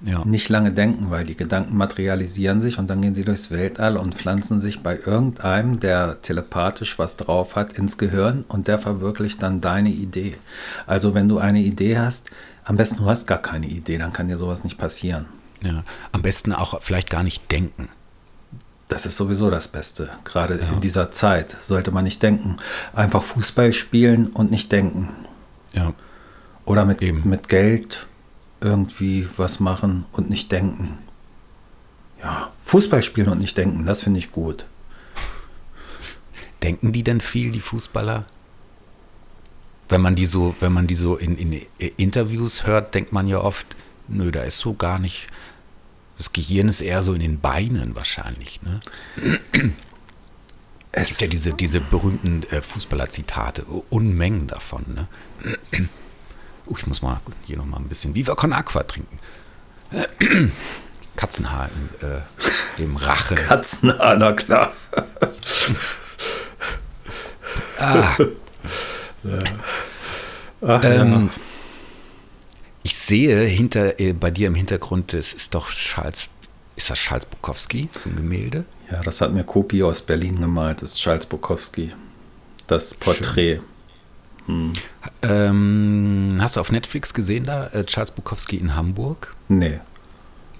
[0.04, 0.24] Ja.
[0.26, 4.14] Nicht lange denken, weil die Gedanken materialisieren sich und dann gehen sie durchs Weltall und
[4.14, 9.62] pflanzen sich bei irgendeinem, der telepathisch was drauf hat, ins Gehirn und der verwirklicht dann
[9.62, 10.36] deine Idee.
[10.86, 12.30] Also wenn du eine Idee hast,
[12.64, 15.26] am besten du hast gar keine Idee, dann kann dir sowas nicht passieren.
[15.62, 15.82] Ja,
[16.12, 17.88] am besten auch vielleicht gar nicht denken.
[18.88, 20.10] Das ist sowieso das Beste.
[20.24, 22.56] Gerade in dieser Zeit sollte man nicht denken.
[22.94, 25.08] Einfach Fußball spielen und nicht denken.
[25.72, 25.92] Ja,
[26.66, 27.28] Oder mit, Eben.
[27.28, 28.06] mit Geld
[28.60, 30.98] irgendwie was machen und nicht denken.
[32.22, 34.66] Ja, Fußball spielen und nicht denken, das finde ich gut.
[36.62, 38.24] denken die denn viel, die Fußballer?
[39.88, 41.62] Wenn man die so, wenn man die so in, in
[41.96, 43.66] Interviews hört, denkt man ja oft,
[44.08, 45.28] nö, da ist so gar nicht.
[46.16, 48.60] Das Gehirn ist eher so in den Beinen wahrscheinlich.
[48.62, 48.80] Ne?
[50.92, 54.84] Es, gibt ja diese, diese berühmten äh, Fußballer-Zitate, Unmengen davon.
[54.94, 55.88] Ne?
[56.66, 59.18] Uh, ich muss mal hier nochmal ein bisschen Viva Con Aqua trinken.
[61.16, 61.68] Katzenhaar
[62.00, 63.36] im, äh, im Rachen.
[63.48, 64.72] Katzenhaar, na klar.
[67.78, 68.16] Ah,
[70.62, 71.30] Ach, ähm,
[72.82, 76.24] ich sehe hinter, äh, bei dir im Hintergrund, es ist doch Charles,
[76.76, 78.64] ist das Charles Bukowski, so ein Gemälde?
[78.90, 78.96] ja.
[78.96, 81.92] ja, das hat mir Kopi aus Berlin gemalt, das ist Charles Bukowski.
[82.66, 83.60] Das Porträt.
[85.22, 89.34] Ähm, hast du auf Netflix gesehen da, äh, Charles Bukowski in Hamburg?
[89.48, 89.80] Nee.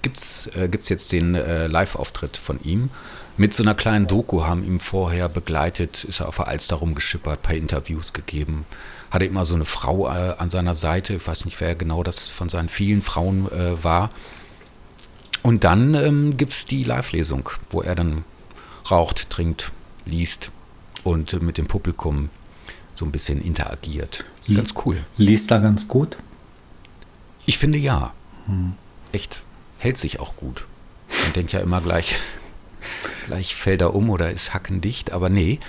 [0.01, 2.89] Gibt's, äh, gibt's jetzt den äh, Live-Auftritt von ihm.
[3.37, 7.43] Mit so einer kleinen Doku haben ihm vorher begleitet, ist er auf der Alster rumgeschippert,
[7.43, 8.65] paar Interviews gegeben.
[9.11, 12.27] Hatte immer so eine Frau äh, an seiner Seite, ich weiß nicht, wer genau das
[12.27, 14.09] von seinen vielen Frauen äh, war.
[15.43, 18.25] Und dann ähm, gibt es die Live-Lesung, wo er dann
[18.89, 19.71] raucht, trinkt,
[20.05, 20.51] liest
[21.03, 22.29] und äh, mit dem Publikum
[22.97, 24.25] so ein bisschen interagiert.
[24.53, 24.97] Ganz cool.
[25.17, 26.17] Liest da ganz gut?
[27.45, 28.13] Ich finde ja.
[29.11, 29.41] Echt.
[29.77, 30.65] Hält sich auch gut.
[31.23, 32.15] Man denkt ja immer gleich,
[33.27, 35.59] gleich fällt er um oder ist hackendicht, aber nee.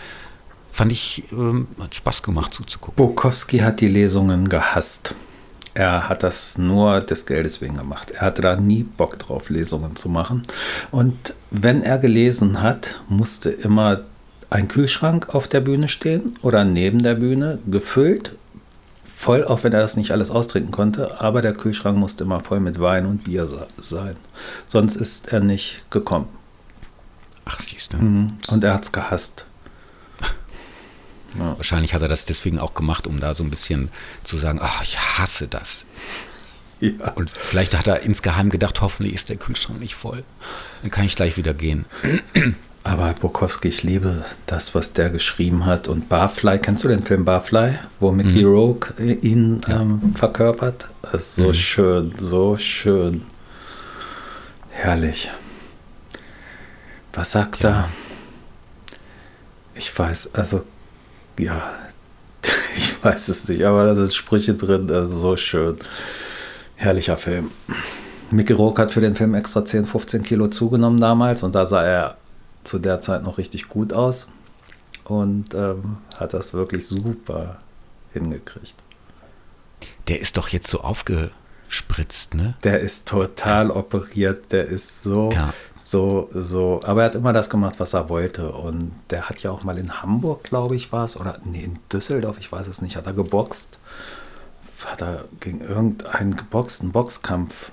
[0.72, 2.96] fand ich, ähm, hat Spaß gemacht zuzugucken.
[2.96, 5.14] Bukowski hat die Lesungen gehasst.
[5.74, 8.10] Er hat das nur des Geldes wegen gemacht.
[8.10, 10.42] Er hatte da nie Bock drauf, Lesungen zu machen.
[10.90, 14.00] Und wenn er gelesen hat, musste immer
[14.50, 18.36] ein Kühlschrank auf der Bühne stehen oder neben der Bühne, gefüllt,
[19.04, 21.20] voll, auch wenn er das nicht alles austrinken konnte.
[21.20, 24.16] Aber der Kühlschrank musste immer voll mit Wein und Bier sein.
[24.64, 26.28] Sonst ist er nicht gekommen.
[27.44, 27.96] Ach, siehst du.
[27.96, 29.44] Und er hat es gehasst.
[31.34, 33.90] Wahrscheinlich hat er das deswegen auch gemacht, um da so ein bisschen
[34.24, 35.84] zu sagen, ach, ich hasse das.
[36.80, 37.10] Ja.
[37.16, 40.22] Und vielleicht hat er insgeheim gedacht, hoffentlich ist der Kühlschrank nicht voll.
[40.82, 41.86] Dann kann ich gleich wieder gehen.
[42.88, 45.88] Aber Bukowski, ich liebe das, was der geschrieben hat.
[45.88, 50.86] Und Barfly, kennst du den Film Barfly, wo Mickey Rourke ihn ähm, verkörpert?
[51.02, 53.26] Das ist so schön, so schön.
[54.70, 55.30] Herrlich.
[57.12, 57.90] Was sagt er?
[59.74, 60.64] Ich weiß, also,
[61.38, 61.70] ja,
[62.74, 65.76] ich weiß es nicht, aber da sind Sprüche drin, das ist so schön.
[66.76, 67.50] Herrlicher Film.
[68.30, 71.84] Mickey Rourke hat für den Film extra 10, 15 Kilo zugenommen damals und da sah
[71.84, 72.16] er
[72.62, 74.28] zu der Zeit noch richtig gut aus
[75.04, 77.58] und ähm, hat das wirklich super
[78.12, 78.74] hingekriegt.
[80.08, 82.54] Der ist doch jetzt so aufgespritzt, ne?
[82.64, 85.52] Der ist total operiert, der ist so, Ja.
[85.78, 86.80] so, so.
[86.84, 88.52] Aber er hat immer das gemacht, was er wollte.
[88.52, 91.78] Und der hat ja auch mal in Hamburg, glaube ich, war es, oder nee, in
[91.92, 93.78] Düsseldorf, ich weiß es nicht, hat er geboxt.
[94.86, 97.72] Hat er gegen irgendeinen geboxten Boxkampf.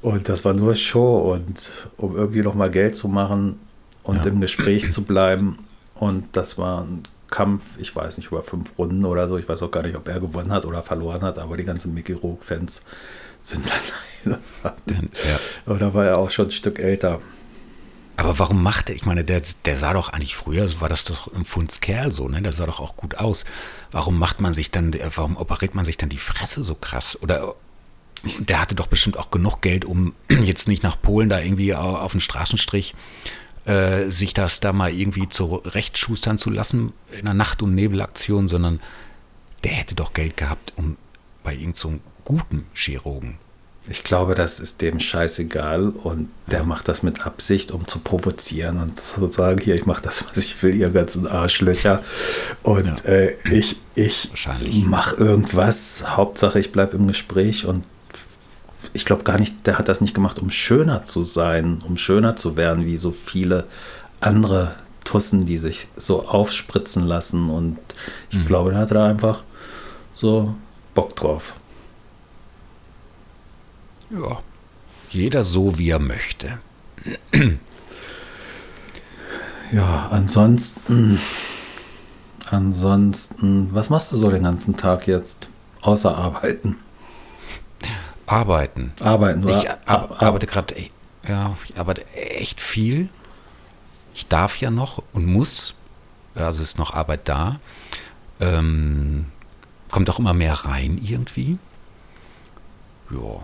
[0.00, 3.58] Und das war nur Show und um irgendwie noch mal Geld zu machen
[4.02, 4.30] und Ja.
[4.32, 5.58] im Gespräch zu bleiben.
[5.94, 9.38] Und das war ein Kampf, ich weiß nicht, über fünf Runden oder so.
[9.38, 11.94] Ich weiß auch gar nicht, ob er gewonnen hat oder verloren hat, aber die ganzen
[11.94, 12.82] Mickey Rourke-Fans
[13.42, 13.64] sind
[14.24, 14.40] dann
[14.86, 15.72] Ja.
[15.72, 17.20] Oder war er auch schon ein Stück älter?
[18.16, 21.32] Aber warum macht er, ich meine, der, der sah doch eigentlich früher, war das doch
[21.34, 22.42] ein Fundskerl so, ne?
[22.42, 23.44] Der sah doch auch gut aus.
[23.90, 27.18] Warum macht man sich dann, warum operiert man sich dann die Fresse so krass?
[27.22, 27.54] Oder
[28.40, 31.96] der hatte doch bestimmt auch genug Geld, um jetzt nicht nach Polen da irgendwie au-
[31.96, 32.94] auf den Straßenstrich
[33.64, 38.80] äh, sich das da mal irgendwie zurechtschustern zu lassen in einer Nacht- und Nebelaktion, sondern
[39.64, 40.96] der hätte doch Geld gehabt, um
[41.44, 41.92] bei irgendeinem so
[42.24, 43.38] guten Chirurgen.
[43.88, 48.78] Ich glaube, das ist dem scheißegal und der macht das mit Absicht, um zu provozieren
[48.80, 52.00] und zu sagen, hier, ich mache das, was ich will, ihr ganzen Arschlöcher.
[52.62, 53.10] Und Ja.
[53.10, 54.30] äh, ich, ich
[54.86, 56.04] mache irgendwas.
[56.16, 57.84] Hauptsache, ich bleibe im Gespräch und
[58.92, 62.36] ich glaube gar nicht, der hat das nicht gemacht, um schöner zu sein, um schöner
[62.36, 63.66] zu werden, wie so viele
[64.20, 64.74] andere
[65.04, 67.48] Tussen, die sich so aufspritzen lassen.
[67.48, 67.78] Und
[68.30, 69.42] ich glaube, der hatte da einfach
[70.14, 70.54] so
[70.94, 71.54] Bock drauf.
[74.10, 74.40] Ja.
[75.10, 76.58] Jeder so, wie er möchte.
[79.72, 81.18] Ja, ansonsten,
[82.50, 85.48] ansonsten, was machst du so den ganzen Tag jetzt?
[85.80, 86.76] Außer arbeiten.
[88.32, 88.92] Arbeiten.
[89.02, 90.74] Arbeiten, du Ich ar- ar ar- arbeite gerade,
[91.28, 93.08] ja, ich arbeite echt viel.
[94.14, 95.74] Ich darf ja noch und muss.
[96.34, 97.60] Also ist noch Arbeit da.
[98.40, 99.26] Ähm,
[99.90, 101.58] kommt auch immer mehr rein irgendwie.
[103.10, 103.40] Ja.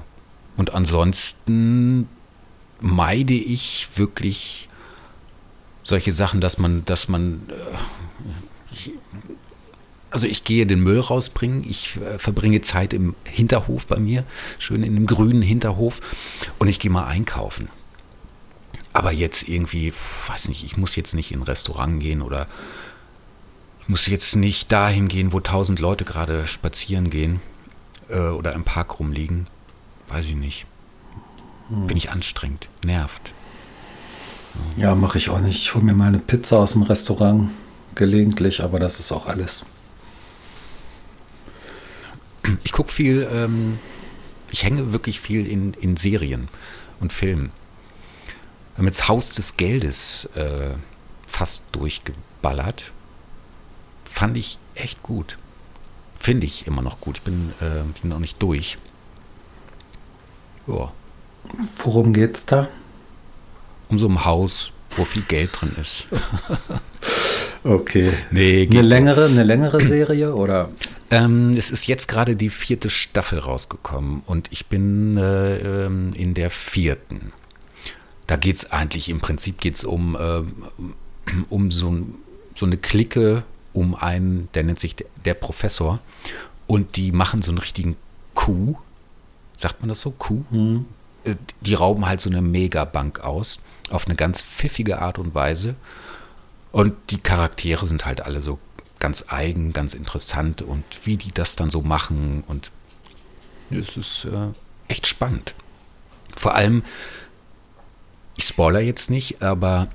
[0.56, 2.08] Und ansonsten
[2.80, 4.68] meide ich wirklich
[5.82, 7.52] solche Sachen, dass man, dass man, äh,
[10.10, 14.24] also ich gehe den Müll rausbringen, ich äh, verbringe Zeit im Hinterhof bei mir,
[14.58, 16.00] schön in dem grünen Hinterhof
[16.58, 17.68] und ich gehe mal einkaufen.
[18.92, 19.92] Aber jetzt irgendwie,
[20.28, 22.46] weiß nicht, ich muss jetzt nicht in ein Restaurant gehen oder
[23.82, 27.40] ich muss jetzt nicht dahin gehen, wo tausend Leute gerade spazieren gehen
[28.08, 29.46] äh, oder im Park rumliegen.
[30.08, 30.66] Weiß ich nicht.
[31.68, 33.32] Bin ich anstrengend, nervt.
[34.78, 35.58] Ja, mache ich auch nicht.
[35.58, 37.50] Ich hole mir mal eine Pizza aus dem Restaurant,
[37.94, 39.66] gelegentlich, aber das ist auch alles.
[42.64, 43.78] Ich gucke viel, ähm,
[44.50, 46.48] ich hänge wirklich viel in, in Serien
[47.00, 47.50] und Filmen.
[48.74, 50.70] Wir haben jetzt Haus des Geldes äh,
[51.26, 52.84] fast durchgeballert.
[54.04, 55.36] Fand ich echt gut.
[56.18, 57.16] Finde ich immer noch gut.
[57.18, 58.78] Ich bin, äh, bin noch nicht durch.
[60.66, 60.92] Ja,
[61.84, 62.68] Worum geht's da?
[63.88, 66.06] um so ein Haus, wo viel Geld drin ist.
[67.64, 68.12] Okay.
[68.30, 70.70] Nee, Eine längere, eine längere Serie oder?
[71.10, 76.34] Ähm, es ist jetzt gerade die vierte Staffel rausgekommen und ich bin äh, ähm, in
[76.34, 77.32] der vierten.
[78.26, 80.52] Da geht es eigentlich, im Prinzip geht es um, ähm,
[81.48, 81.96] um so,
[82.54, 83.42] so eine Clique,
[83.72, 85.98] um einen, der nennt sich der, der Professor
[86.66, 87.96] und die machen so einen richtigen
[88.34, 88.76] Coup.
[89.56, 90.10] Sagt man das so?
[90.10, 90.44] Coup?
[91.24, 95.74] Äh, Die rauben halt so eine Megabank aus, auf eine ganz pfiffige Art und Weise.
[96.70, 98.58] Und die Charaktere sind halt alle so
[98.98, 102.70] ganz eigen, ganz interessant und wie die das dann so machen und
[103.70, 104.48] es ist äh,
[104.88, 105.54] echt spannend.
[106.34, 106.82] Vor allem,
[108.36, 109.88] ich spoiler jetzt nicht, aber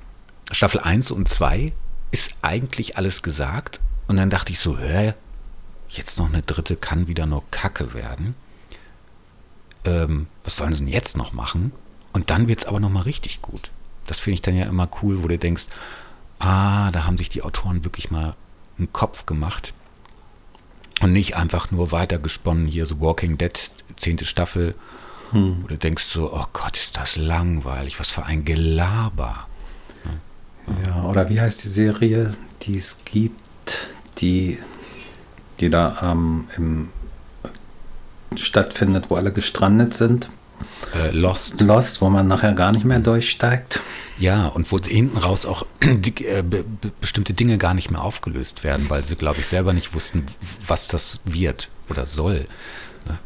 [0.50, 1.72] Staffel 1 und 2
[2.10, 5.14] ist eigentlich alles gesagt und dann dachte ich so, hä,
[5.88, 8.34] jetzt noch eine dritte kann wieder nur Kacke werden.
[9.84, 11.72] Ähm, was sollen sie denn jetzt noch machen?
[12.12, 13.70] Und dann wird es aber nochmal richtig gut.
[14.06, 15.66] Das finde ich dann ja immer cool, wo du denkst,
[16.38, 18.36] ah, da haben sich die Autoren wirklich mal
[18.78, 19.74] einen Kopf gemacht
[21.00, 23.52] und nicht einfach nur weitergesponnen, hier so Walking Dead,
[23.96, 24.74] zehnte Staffel,
[25.30, 25.62] hm.
[25.62, 29.46] wo du denkst so, oh Gott, ist das langweilig, was für ein Gelaber.
[30.86, 32.32] Ja, oder wie heißt die Serie,
[32.62, 34.58] die es gibt, die,
[35.60, 36.88] die da ähm, im,
[38.34, 40.30] stattfindet, wo alle gestrandet sind?
[40.94, 41.60] Äh, Lost.
[41.60, 43.80] Lost, wo man nachher gar nicht mehr durchsteigt.
[44.18, 46.64] Ja, und wo hinten raus auch die, äh, be,
[47.00, 50.24] bestimmte Dinge gar nicht mehr aufgelöst werden, weil sie, glaube ich, selber nicht wussten,
[50.66, 52.46] was das wird oder soll.
[53.06, 53.18] Ne?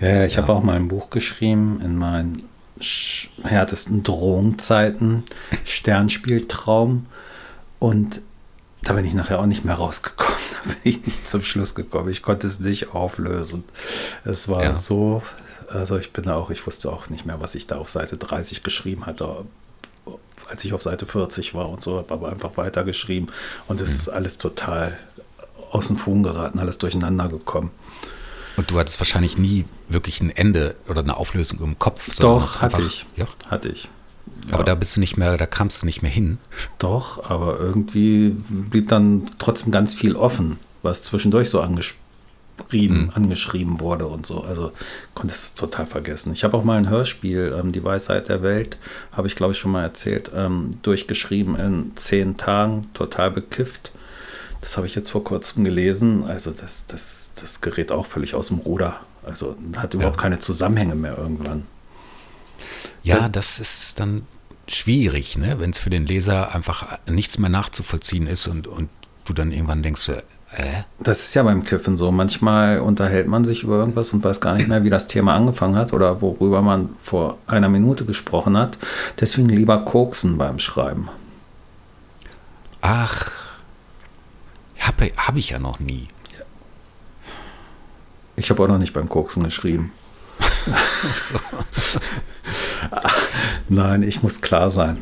[0.00, 0.42] Ja, ich ja.
[0.42, 2.44] habe auch mal ein Buch geschrieben in meinen
[3.42, 5.24] härtesten Drohungszeiten,
[5.64, 7.06] Sternspieltraum.
[7.78, 8.22] Und
[8.82, 10.36] da bin ich nachher auch nicht mehr rausgekommen.
[10.66, 12.08] Da bin ich nicht zum Schluss gekommen.
[12.08, 13.62] Ich konnte es nicht auflösen.
[14.24, 14.74] Es war ja.
[14.74, 15.22] so,
[15.68, 18.64] also ich bin auch, ich wusste auch nicht mehr, was ich da auf Seite 30
[18.64, 19.44] geschrieben hatte,
[20.48, 23.30] als ich auf Seite 40 war und so, habe aber einfach weitergeschrieben
[23.68, 24.98] und es ist alles total
[25.70, 27.70] aus dem Fugen geraten, alles durcheinander gekommen.
[28.56, 32.16] Und du hattest wahrscheinlich nie wirklich ein Ende oder eine Auflösung im Kopf.
[32.16, 33.04] Doch, hatte ich.
[33.16, 33.26] Ja?
[33.48, 33.88] Hatte ich.
[34.48, 34.54] Ja.
[34.54, 36.38] Aber da bist du nicht mehr, da kamst du nicht mehr hin.
[36.78, 42.02] Doch, aber irgendwie blieb dann trotzdem ganz viel offen, was zwischendurch so angeschrieben,
[42.72, 43.10] mhm.
[43.14, 44.42] angeschrieben wurde und so.
[44.42, 44.72] Also
[45.14, 46.32] konnte es total vergessen.
[46.32, 48.78] Ich habe auch mal ein Hörspiel, ähm, Die Weisheit der Welt,
[49.12, 53.92] habe ich glaube ich schon mal erzählt, ähm, durchgeschrieben in zehn Tagen, total bekifft.
[54.60, 56.24] Das habe ich jetzt vor kurzem gelesen.
[56.24, 59.00] Also das, das, das gerät auch völlig aus dem Ruder.
[59.24, 60.22] Also hat überhaupt ja.
[60.22, 61.64] keine Zusammenhänge mehr irgendwann.
[63.02, 64.22] Ja, das, das ist dann
[64.68, 65.60] schwierig, ne?
[65.60, 68.88] wenn es für den Leser einfach nichts mehr nachzuvollziehen ist und, und
[69.24, 70.10] du dann irgendwann denkst,
[70.98, 72.10] Das ist ja beim Kiffen so.
[72.10, 75.76] Manchmal unterhält man sich über irgendwas und weiß gar nicht mehr, wie das Thema angefangen
[75.76, 78.78] hat oder worüber man vor einer Minute gesprochen hat.
[79.20, 81.08] Deswegen lieber koksen beim Schreiben.
[82.80, 83.32] Ach,
[84.78, 86.08] habe hab ich ja noch nie.
[88.36, 89.92] Ich habe auch noch nicht beim Koksen geschrieben.
[93.68, 94.98] Nein, ich muss klar sein.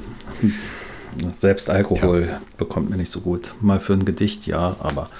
[1.34, 2.40] Selbst Alkohol ja.
[2.56, 3.54] bekommt mir nicht so gut.
[3.60, 5.10] Mal für ein Gedicht ja, aber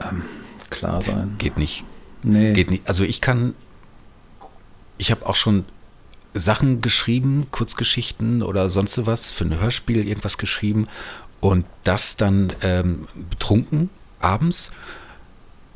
[0.00, 0.22] ähm,
[0.70, 1.34] klar sein.
[1.38, 1.84] Geht nicht.
[2.22, 2.52] Nee.
[2.52, 2.86] Geht nicht.
[2.86, 3.54] Also ich kann,
[4.98, 5.64] ich habe auch schon
[6.34, 10.86] Sachen geschrieben, Kurzgeschichten oder sonst was, für ein Hörspiel irgendwas geschrieben
[11.40, 14.70] und das dann ähm, betrunken abends.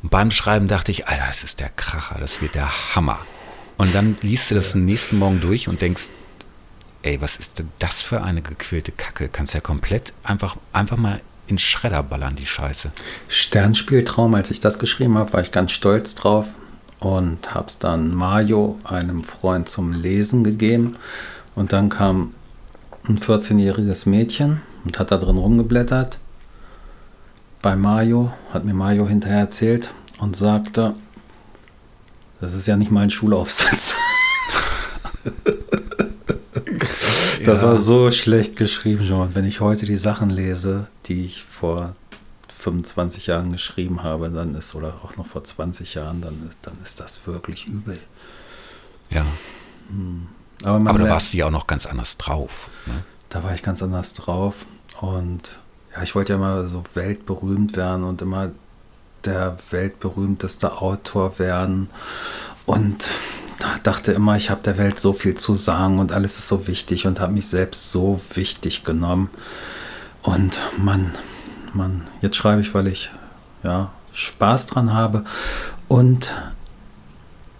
[0.01, 3.19] Und beim Schreiben dachte ich, Alter, das ist der Kracher, das wird der Hammer.
[3.77, 6.09] Und dann liest du das den nächsten Morgen durch und denkst,
[7.05, 9.29] ey, was ist denn das für eine gequälte Kacke?
[9.29, 12.91] Kannst ja komplett einfach, einfach mal in Schredder ballern, die Scheiße.
[13.29, 16.55] Sternspieltraum, als ich das geschrieben habe, war ich ganz stolz drauf
[16.99, 20.97] und habe es dann Mario, einem Freund, zum Lesen gegeben.
[21.53, 22.33] Und dann kam
[23.07, 26.17] ein 14-jähriges Mädchen und hat da drin rumgeblättert.
[27.61, 30.95] Bei Mario, hat mir Mario hinterher erzählt und sagte,
[32.41, 33.97] das ist ja nicht mal ein Schulaufsatz.
[37.45, 37.65] das ja.
[37.65, 39.33] war so schlecht geschrieben schon.
[39.35, 41.95] Wenn ich heute die Sachen lese, die ich vor
[42.49, 46.77] 25 Jahren geschrieben habe, dann ist, oder auch noch vor 20 Jahren, dann ist, dann
[46.81, 47.99] ist das wirklich übel.
[49.09, 49.25] Ja.
[49.89, 50.27] Hm.
[50.63, 52.69] Aber, Aber da warst du ja auch noch ganz anders drauf.
[52.85, 53.03] Ne?
[53.29, 54.65] Da war ich ganz anders drauf.
[55.01, 55.57] Und
[55.95, 58.51] ja, ich wollte ja immer so weltberühmt werden und immer
[59.25, 61.89] der weltberühmteste Autor werden.
[62.65, 63.07] Und
[63.83, 67.07] dachte immer, ich habe der Welt so viel zu sagen und alles ist so wichtig
[67.07, 69.29] und habe mich selbst so wichtig genommen.
[70.23, 71.11] Und man,
[71.73, 73.11] man, jetzt schreibe ich, weil ich
[73.63, 75.23] ja Spaß dran habe
[75.87, 76.31] und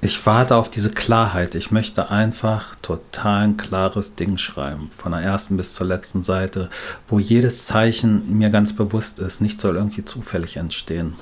[0.05, 1.55] ich warte auf diese Klarheit.
[1.55, 6.69] Ich möchte einfach total ein klares Ding schreiben, von der ersten bis zur letzten Seite,
[7.07, 9.41] wo jedes Zeichen mir ganz bewusst ist.
[9.41, 11.15] Nicht soll irgendwie zufällig entstehen.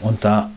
[0.00, 0.50] Und da,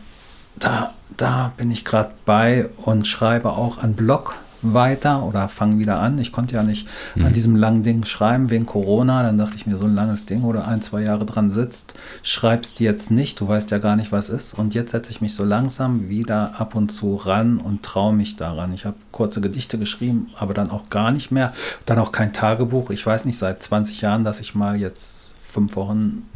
[0.58, 6.00] da, da bin ich gerade bei und schreibe auch einen Blog weiter oder fange wieder
[6.00, 6.18] an.
[6.18, 7.26] Ich konnte ja nicht mhm.
[7.26, 9.22] an diesem langen Ding schreiben wegen Corona.
[9.22, 11.94] Dann dachte ich mir, so ein langes Ding, wo du ein, zwei Jahre dran sitzt,
[12.22, 13.40] schreibst du jetzt nicht.
[13.40, 14.54] Du weißt ja gar nicht, was ist.
[14.54, 18.36] Und jetzt setze ich mich so langsam wieder ab und zu ran und traue mich
[18.36, 18.72] daran.
[18.72, 21.52] Ich habe kurze Gedichte geschrieben, aber dann auch gar nicht mehr.
[21.86, 22.90] Dann auch kein Tagebuch.
[22.90, 26.26] Ich weiß nicht, seit 20 Jahren, dass ich mal jetzt fünf Wochen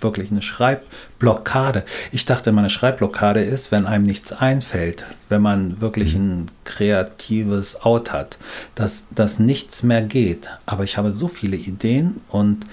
[0.00, 1.84] wirklich eine Schreibblockade.
[2.12, 8.12] Ich dachte, meine Schreibblockade ist, wenn einem nichts einfällt, wenn man wirklich ein kreatives Out
[8.12, 8.38] hat,
[8.74, 10.50] dass, dass nichts mehr geht.
[10.66, 12.66] Aber ich habe so viele Ideen und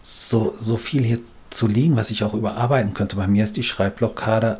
[0.00, 1.20] so, so viel hier
[1.50, 3.16] zu liegen, was ich auch überarbeiten könnte.
[3.16, 4.58] Bei mir ist die Schreibblockade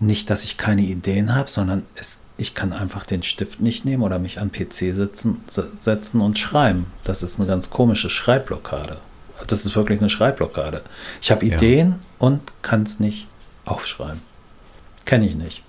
[0.00, 4.02] nicht, dass ich keine Ideen habe, sondern es, ich kann einfach den Stift nicht nehmen
[4.02, 6.86] oder mich an PC sitzen, se- setzen und schreiben.
[7.04, 8.98] Das ist eine ganz komische Schreibblockade.
[9.46, 10.82] Das ist wirklich eine Schreibblockade.
[11.20, 11.56] Ich habe Ja.
[11.56, 13.26] Ideen und kann es nicht
[13.64, 14.20] aufschreiben.
[15.04, 15.62] Kenne ich nicht.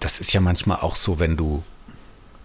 [0.00, 1.62] das ist ja manchmal auch so, wenn du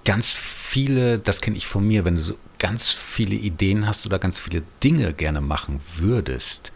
[0.06, 4.20] ganz viele, das kenne ich von mir, wenn du so ganz viele Ideen hast oder
[4.20, 6.72] ganz viele Dinge gerne machen würdest.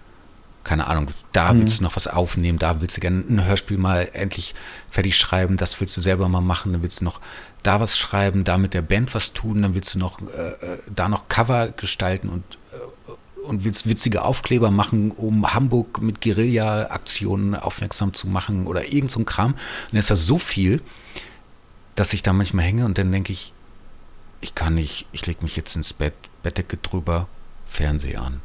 [0.63, 4.09] Keine Ahnung, da willst du noch was aufnehmen, da willst du gerne ein Hörspiel mal
[4.13, 4.53] endlich
[4.91, 7.19] fertig schreiben, das willst du selber mal machen, dann willst du noch
[7.63, 10.79] da was schreiben, da mit der Band was tun, dann willst du noch äh, äh,
[10.93, 12.43] da noch Cover gestalten und
[12.73, 19.09] äh, und willst witzige Aufkleber machen, um Hamburg mit Guerilla-Aktionen aufmerksam zu machen oder irgend
[19.09, 19.53] so ein Kram.
[19.53, 19.59] Und
[19.91, 20.79] dann ist das so viel,
[21.95, 23.51] dass ich da manchmal hänge und dann denke ich,
[24.41, 27.27] ich kann nicht, ich lege mich jetzt ins Bett, Bettdecke drüber,
[27.67, 28.41] Fernseher an.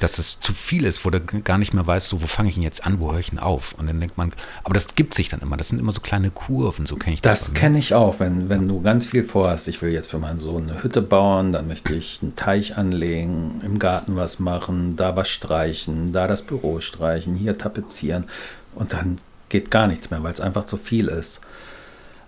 [0.00, 2.56] Dass es zu viel ist, wo du gar nicht mehr weißt, so, wo fange ich
[2.56, 3.74] denn jetzt an, wo höre ich denn auf?
[3.78, 4.32] Und dann denkt man,
[4.62, 7.22] aber das gibt sich dann immer, das sind immer so kleine Kurven, so kenne ich
[7.22, 7.46] das.
[7.46, 9.68] Das kenne ich auch, wenn, wenn du ganz viel vorhast.
[9.68, 13.60] Ich will jetzt für meinen Sohn eine Hütte bauen, dann möchte ich einen Teich anlegen,
[13.64, 18.26] im Garten was machen, da was streichen, da das Büro streichen, hier tapezieren.
[18.74, 19.18] Und dann
[19.48, 21.40] geht gar nichts mehr, weil es einfach zu viel ist.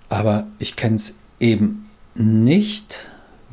[0.08, 3.00] Aber ich kenne es eben nicht,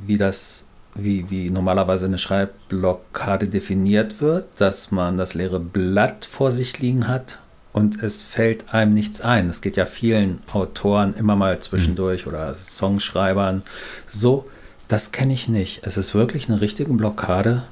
[0.05, 0.64] wie das,
[0.95, 7.07] wie, wie normalerweise eine Schreibblockade definiert wird, dass man das leere Blatt vor sich liegen
[7.07, 7.39] hat
[7.73, 9.49] und es fällt einem nichts ein.
[9.49, 13.63] Das geht ja vielen Autoren immer mal zwischendurch oder Songschreibern
[14.07, 14.49] so.
[14.87, 15.85] Das kenne ich nicht.
[15.85, 17.63] Es ist wirklich eine richtige Blockade.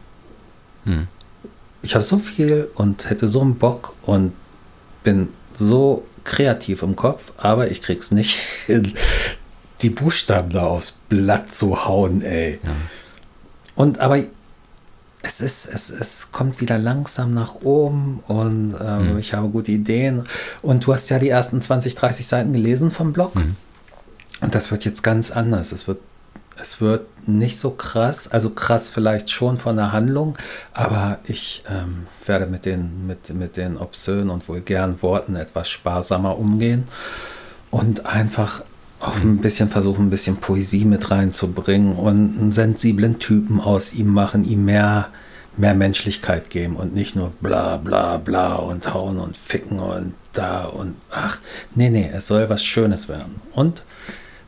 [1.82, 4.34] Ich habe so viel und hätte so einen Bock und
[5.04, 8.94] bin so kreativ im Kopf, aber ich krieg's nicht hin,
[9.82, 12.60] die Buchstaben da aufs Blatt zu hauen, ey.
[13.76, 14.20] Und aber
[15.24, 20.28] es ist, es, es kommt wieder langsam nach oben und ähm, ich habe gute Ideen.
[20.62, 23.34] Und du hast ja die ersten 20, 30 Seiten gelesen vom Blog.
[24.42, 25.72] Und das wird jetzt ganz anders.
[25.72, 26.00] Es wird,
[26.58, 30.38] es wird nicht so krass, also krass vielleicht schon von der Handlung,
[30.74, 36.38] aber ich ähm, werde mit den, mit, mit den obszönen und vulgären Worten etwas sparsamer
[36.38, 36.84] umgehen
[37.72, 38.66] und einfach
[39.04, 44.08] auch ein bisschen versuchen, ein bisschen Poesie mit reinzubringen und einen sensiblen Typen aus ihm
[44.08, 45.10] machen, ihm mehr,
[45.58, 50.66] mehr Menschlichkeit geben und nicht nur bla bla bla und hauen und ficken und da
[50.66, 51.40] und ach,
[51.76, 53.42] nee, nee, es soll was Schönes werden.
[53.54, 53.84] Und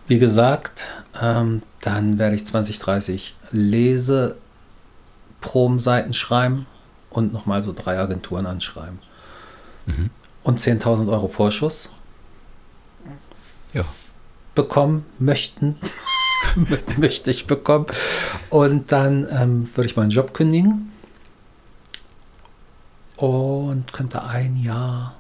[0.07, 0.85] wie gesagt,
[1.21, 6.65] ähm, dann werde ich 2030 Leseprobenseiten schreiben
[7.09, 8.99] und nochmal so drei Agenturen anschreiben.
[10.43, 11.89] Und 10.000 Euro Vorschuss
[13.73, 13.83] Ja.
[14.55, 15.77] Bekommen möchten,
[16.97, 17.85] möchte ich bekommen.
[18.49, 20.91] Und dann ähm, würde ich meinen Job kündigen
[23.17, 25.15] und könnte ein Jahr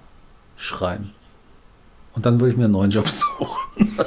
[0.55, 1.11] schreiben.
[2.13, 3.97] Und dann würde ich mir einen neuen Job suchen.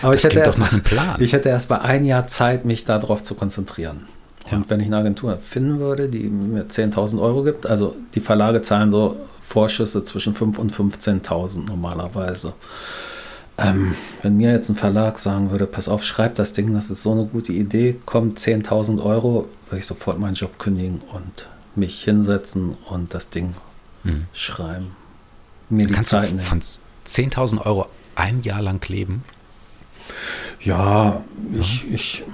[0.00, 1.20] Aber ich hätte, erst, einem Plan.
[1.20, 4.06] ich hätte erst mal ein Jahr Zeit, mich darauf zu konzentrieren.
[4.50, 8.60] Und wenn ich eine Agentur finden würde, die mir 10.000 Euro gibt, also die Verlage
[8.60, 12.52] zahlen so Vorschüsse zwischen 5.000 und 15.000 normalerweise.
[13.58, 17.02] Ähm, wenn mir jetzt ein Verlag sagen würde, pass auf, schreib das Ding, das ist
[17.02, 22.02] so eine gute Idee, kommt 10.000 Euro, würde ich sofort meinen Job kündigen und mich
[22.02, 23.54] hinsetzen und das Ding
[24.32, 24.96] schreiben.
[25.68, 26.60] Mir die Kannst Zeit du von
[27.06, 29.24] 10.000 Euro ein Jahr lang leben?
[30.60, 31.22] Ja,
[31.58, 32.24] ich, ich,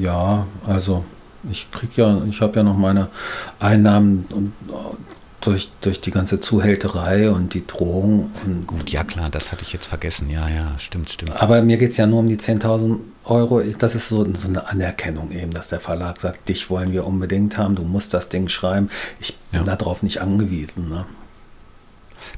[0.00, 1.04] ja, also
[1.50, 3.08] ich krieg ja, ich habe ja noch meine
[3.58, 4.52] Einnahmen und,
[5.40, 8.30] durch, durch die ganze Zuhälterei und die Drohung.
[8.44, 10.28] Und, Gut, ja klar, das hatte ich jetzt vergessen.
[10.30, 11.40] Ja, ja, stimmt, stimmt.
[11.40, 13.60] aber mir geht es ja nur um die 10.000 Euro.
[13.78, 17.56] Das ist so, so eine Anerkennung eben, dass der Verlag sagt, dich wollen wir unbedingt
[17.58, 18.90] haben, du musst das Ding schreiben.
[19.18, 19.76] Ich bin Ja.
[19.76, 20.88] darauf nicht angewiesen.
[20.88, 21.06] Ne?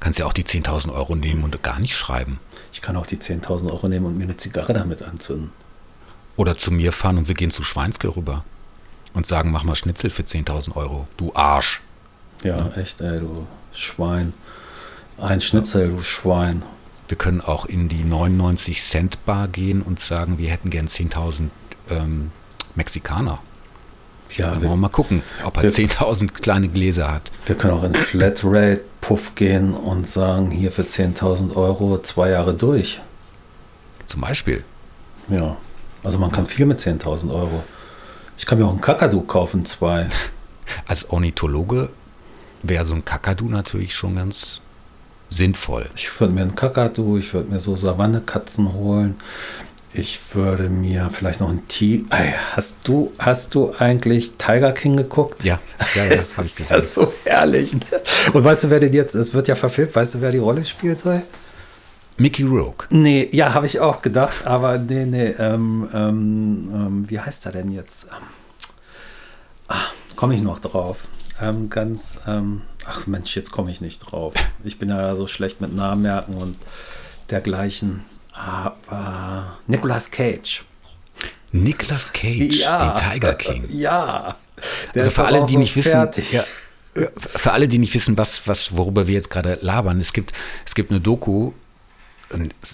[0.00, 2.38] Kannst ja auch die 10.000 Euro nehmen und gar nicht schreiben.
[2.72, 5.50] Ich kann auch die 10.000 Euro nehmen und mir eine Zigarre damit anzünden.
[6.36, 8.44] Oder zu mir fahren und wir gehen zu Schweinske rüber
[9.12, 11.06] und sagen, mach mal Schnitzel für 10.000 Euro.
[11.16, 11.82] Du Arsch.
[12.42, 14.32] Ja, echt, ey, du Schwein.
[15.18, 16.62] Ein Schnitzel, du Schwein.
[17.08, 21.48] Wir können auch in die 99 Cent Bar gehen und sagen, wir hätten gern 10.000
[21.90, 22.30] ähm,
[22.74, 23.38] Mexikaner.
[24.30, 27.30] Ja, wir wir, mal gucken, ob er wir- 10.000 kleine Gläser hat.
[27.44, 32.54] wir können auch in Flatrate Puff gehen und sagen, hier für 10.000 Euro zwei Jahre
[32.54, 33.00] durch.
[34.06, 34.64] Zum Beispiel.
[35.28, 35.56] Ja,
[36.02, 37.62] also man kann viel mit 10.000 Euro.
[38.38, 40.08] Ich kann mir auch einen Kakadu kaufen, zwei.
[40.86, 41.90] Als Ornithologe
[42.62, 44.60] wäre so ein Kakadu natürlich schon ganz
[45.28, 45.88] sinnvoll.
[45.96, 49.16] Ich würde mir einen Kakadu, ich würde mir so Savannekatzen holen.
[49.94, 52.06] Ich würde mir vielleicht noch einen Tiger.
[52.52, 55.44] Hast du, hast du eigentlich Tiger King geguckt?
[55.44, 55.60] Ja,
[55.94, 57.74] ja, ja das ist ja so herrlich.
[57.74, 57.80] ne?
[58.32, 60.64] Und weißt du, wer den jetzt, es wird ja verfilmt, weißt du, wer die Rolle
[60.64, 61.22] spielt soll?
[62.16, 62.86] Mickey Rourke.
[62.90, 67.52] Nee, ja, habe ich auch gedacht, aber nee, nee, ähm, ähm, ähm, wie heißt er
[67.52, 68.08] denn jetzt?
[69.68, 69.76] Ah,
[70.16, 71.08] komme ich noch drauf.
[71.40, 74.34] Ähm, ganz, ähm, ach Mensch, jetzt komme ich nicht drauf.
[74.64, 76.56] Ich bin ja so schlecht mit Namen merken und
[77.30, 78.04] dergleichen.
[78.32, 80.64] Aber Nicolas Cage.
[81.52, 83.66] Nicolas Cage, den Tiger King.
[83.68, 84.36] Ja.
[84.94, 86.32] Also ist für alle, die so nicht wissen, fertig.
[86.32, 86.44] ja,
[86.96, 90.32] ja, für alle, die nicht wissen, was, was, worüber wir jetzt gerade labern, es gibt,
[90.64, 91.52] es gibt eine Doku,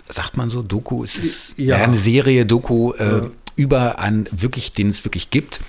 [0.08, 1.78] sagt man so, Doku ist es, Ja.
[1.78, 1.84] ja.
[1.84, 3.22] eine Serie, Doku äh,
[3.56, 5.60] über einen wirklich, den es wirklich gibt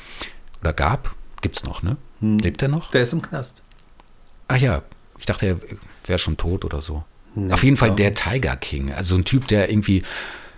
[0.62, 1.98] oder gab, gibt's noch, ne?
[2.22, 2.38] Hm.
[2.40, 2.92] Lebt er noch?
[2.92, 3.62] Der ist im Knast.
[4.48, 4.82] Ach ja,
[5.18, 5.58] ich dachte, er
[6.08, 7.04] wäre schon tot oder so.
[7.36, 10.04] Nee, Auf jeden Fall der Tiger King, also ein Typ, der irgendwie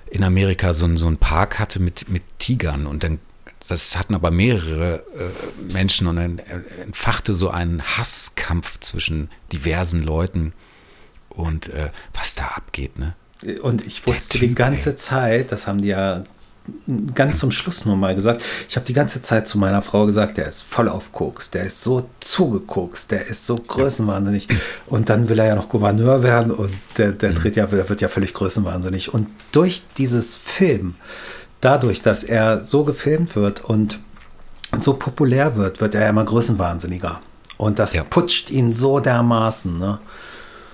[0.10, 3.20] in Amerika so, einen- so einen Park hatte mit, mit Tigern und dann,
[3.68, 10.02] das hatten aber mehrere äh, Menschen und dann äh, entfachte so einen Hasskampf zwischen diversen
[10.04, 10.54] Leuten
[11.30, 13.16] und äh, was da abgeht, ne?
[13.62, 14.96] Und ich wusste die Typ, ganze ey.
[14.96, 16.24] Zeit, das haben die ja
[17.16, 20.38] ganz zum Schluss nur mal gesagt, ich habe die ganze Zeit zu meiner Frau gesagt,
[20.38, 24.48] der ist voll auf Koks, der ist so zugekokst, der ist so größenwahnsinnig.
[24.88, 28.02] Und dann will er ja noch Gouverneur werden und der, der dreht ja, der wird
[28.02, 29.14] ja völlig größenwahnsinnig.
[29.14, 30.96] Und durch dieses Film,
[31.62, 34.00] dadurch, dass er so gefilmt wird und
[34.80, 37.20] so populär wird, wird er immer größenwahnsinniger.
[37.58, 38.04] Und das Ja.
[38.04, 39.78] putscht ihn so dermaßen.
[39.78, 40.00] Ne?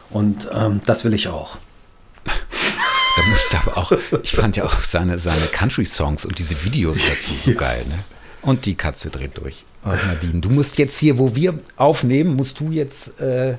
[0.09, 1.57] Und ähm, das will ich auch.
[3.18, 3.91] Da musste aber auch,
[4.24, 7.97] ich fand ja auch seine, seine Country-Songs und diese Videos dazu so geil, ne?
[8.43, 9.65] Und die Katze dreht durch.
[9.84, 13.57] Oh, Nadine, du musst jetzt hier, wo wir aufnehmen, musst du jetzt äh,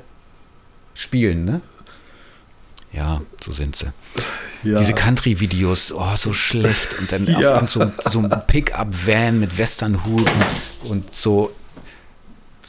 [0.95, 1.61] spielen, ne?
[2.93, 3.87] Ja, so sind sie.
[4.65, 4.79] Ja.
[4.79, 6.99] Diese Country-Videos, oh, so schlecht.
[6.99, 7.61] Und dann Ja.
[7.61, 10.29] auf so, so ein Pickup-Van mit Westernhut
[10.85, 11.53] und, und so.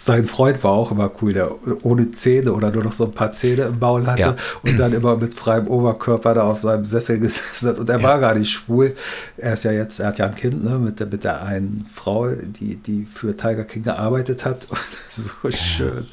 [0.02, 1.52] Sein Freund war auch immer cool, der
[1.84, 4.36] ohne Zähne oder nur noch so ein paar Zähne im Maul hatte Ja.
[4.62, 7.80] und dann immer mit freiem Oberkörper da auf seinem Sessel gesessen hat.
[7.80, 8.96] Und er war gar nicht schwul.
[9.36, 11.86] Er ist ja jetzt, er hat ja ein Kind ne, mit, der, mit der einen
[11.94, 14.68] Frau, die, die für Tiger King gearbeitet hat.
[14.70, 14.80] Und
[15.12, 16.06] so schön.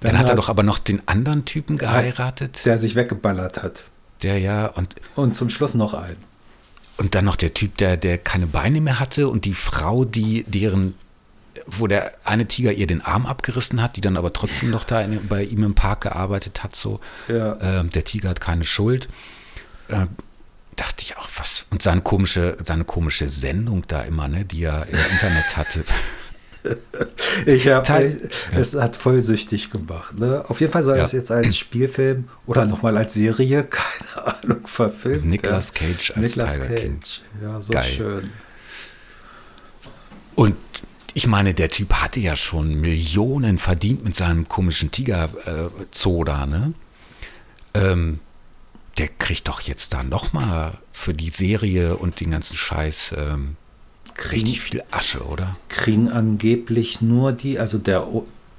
[0.00, 3.84] Dann, hat er doch aber noch den anderen Typen geheiratet, Der sich weggeballert hat.
[4.22, 6.16] der ja, und Und zum Schluss noch einen.
[6.96, 10.44] Und dann noch der Typ, der, der keine Beine mehr hatte und die Frau, die
[10.44, 10.94] deren,
[11.66, 15.00] wo der eine Tiger ihr den Arm abgerissen hat, die dann aber trotzdem noch da
[15.00, 17.00] in, bei ihm im Park gearbeitet hat, so.
[17.28, 17.58] Ja.
[17.60, 19.08] Ähm, der Tiger hat keine Schuld.
[19.88, 20.08] Ähm,
[20.76, 21.66] dachte ich auch, was.
[21.70, 25.84] Und seine komische, seine komische Sendung da immer, ne, die er im Internet hatte.
[27.44, 28.18] Ich habe,
[28.56, 30.18] es hat voll süchtig gemacht.
[30.18, 30.46] Ne?
[30.48, 31.02] Auf jeden Fall soll Ja.
[31.02, 35.26] das jetzt als Spielfilm oder nochmal als Serie, keine Ahnung, verfilmt.
[35.26, 35.94] Nicolas werden.
[35.98, 37.00] Cage als Nicolas Tiger King.
[37.00, 37.20] Cage.
[37.42, 37.84] Ja, so Geil.
[37.84, 38.30] schön.
[40.36, 40.56] Und
[41.14, 46.74] ich meine, der Typ hatte ja schon Millionen verdient mit seinem komischen Tiger-Zoo da, ne?
[47.72, 48.18] Ähm,
[48.98, 53.56] der kriegt doch jetzt da nochmal für die Serie und den ganzen Scheiß ähm,
[54.30, 55.56] richtig viel Asche, oder?
[55.68, 58.06] Kriegen angeblich nur die, also der,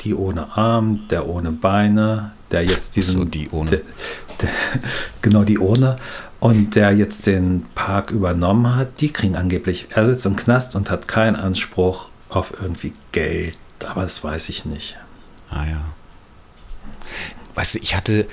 [0.01, 3.17] die ohne Arm, der ohne Beine, der jetzt diesen.
[3.17, 3.69] So, die ohne.
[3.69, 3.81] Der,
[4.41, 4.49] der,
[5.21, 5.97] genau, die ohne.
[6.39, 9.87] Und der jetzt den Park übernommen hat, die kriegen angeblich.
[9.89, 13.57] Er sitzt im Knast und hat keinen Anspruch auf irgendwie Geld.
[13.85, 14.97] Aber das weiß ich nicht.
[15.49, 15.85] Ah ja.
[17.55, 18.27] Weißt du, ich hatte,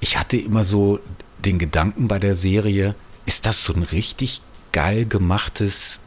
[0.00, 1.00] ich hatte immer so
[1.44, 2.94] den Gedanken bei der Serie,
[3.26, 4.40] ist das so ein richtig
[4.72, 5.98] geil gemachtes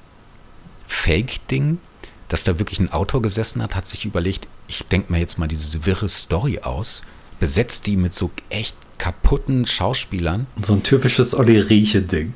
[0.88, 1.80] Fake-Ding,
[2.28, 5.48] dass da wirklich ein Autor gesessen hat, hat sich überlegt, ich denke mir jetzt mal
[5.48, 7.04] diese wirre Story aus,
[7.40, 10.48] besetzt die mit so echt kaputten Schauspielern.
[10.62, 12.34] So ein typisches Olli Rieche-Ding.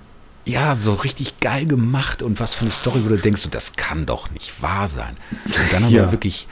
[0.50, 3.74] Ja, so richtig geil gemacht und was für eine Story, wo du denkst, so, das
[3.74, 5.16] kann doch nicht wahr sein.
[5.45, 6.04] Und dann haben Ja.
[6.06, 6.47] wir wirklich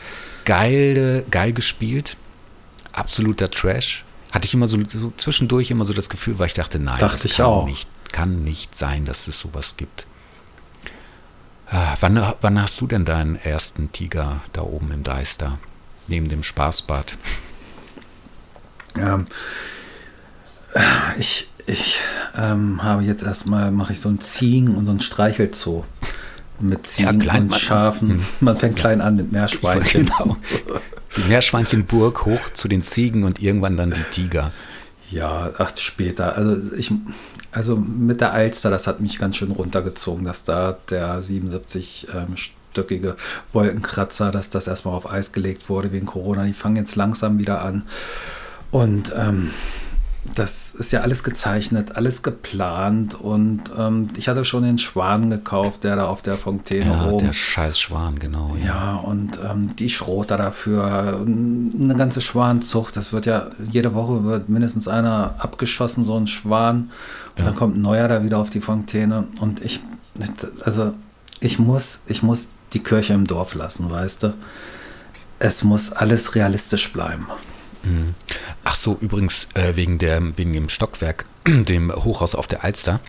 [0.46, 2.16] geil, geil gespielt.
[2.92, 4.04] Absoluter Trash.
[4.32, 7.16] Hatte ich immer so, so zwischendurch immer so das Gefühl, weil ich dachte, nein, Dachte
[7.24, 7.66] das ich kann, auch.
[7.66, 10.06] Nicht, kann nicht sein, dass es sowas gibt.
[11.70, 15.58] Ah, wann, wann hast du denn deinen ersten Tiger da oben im Deister?
[16.08, 17.18] Neben dem Spaßbad?
[18.98, 19.28] Ähm,
[21.20, 22.00] ich ich
[22.36, 25.84] ähm, habe jetzt erstmal, mache ich so ein Ziegen und so ein Streichelzoo.
[26.60, 28.26] Mit Ziegen klein- und Schafen.
[28.40, 30.10] Man fängt klein an mit Meerschweinchen.
[30.18, 30.38] Genau.
[31.16, 34.52] Die Meerschweinchenburg hoch zu den Ziegen und irgendwann dann die Tiger.
[35.12, 36.36] Ja, ach, später.
[36.36, 36.92] Also ich,
[37.52, 42.36] also mit der Alster, das hat mich ganz schön runtergezogen, dass da der 77 ähm,
[43.54, 46.44] Wolkenkratzer, dass das erstmal auf Eis gelegt wurde wegen Corona.
[46.46, 47.84] Die fangen jetzt langsam wieder an.
[48.72, 49.52] Und ähm,
[50.36, 55.84] das ist ja alles gezeichnet, alles geplant und ähm, ich hatte schon den Schwan gekauft,
[55.84, 57.26] der da auf der Fontäne Ja, oben.
[57.26, 58.56] der scheiß Schwan, genau.
[58.64, 62.96] Ja, und ähm, die Schroter dafür, eine ganze Schwanzucht.
[62.98, 66.92] Das wird ja, jede Woche wird mindestens einer abgeschossen, so ein Schwan.
[67.38, 69.26] Und dann kommt ein neuer da wieder auf die Fontäne.
[69.42, 69.80] Und ich,
[70.64, 70.94] also
[71.40, 74.34] ich muss, ich muss die Kirche im Dorf lassen, weißt du.
[75.40, 77.28] Es muss alles realistisch bleiben.
[78.64, 83.00] Ach so, übrigens, äh, wegen, der, wegen dem Stockwerk, dem Hochhaus auf der Alster,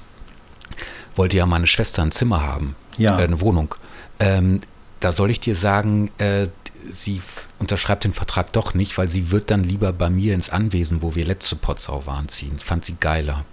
[1.17, 2.77] wollte ja meine Schwester ein Zimmer haben.
[2.97, 3.19] Ja.
[3.19, 3.75] Äh, eine Wohnung.
[4.21, 4.61] Ähm,
[5.01, 6.49] da soll ich dir sagen, äh,
[6.91, 7.21] sie
[7.59, 11.15] unterschreibt den Vertrag doch nicht, weil sie wird dann lieber bei mir ins Anwesen, wo
[11.15, 12.59] wir letzte Potsau waren, ziehen.
[12.59, 13.45] Fand sie geiler.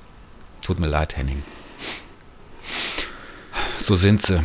[0.61, 1.43] Tut mir leid, Henning.
[3.83, 4.41] So sind sie.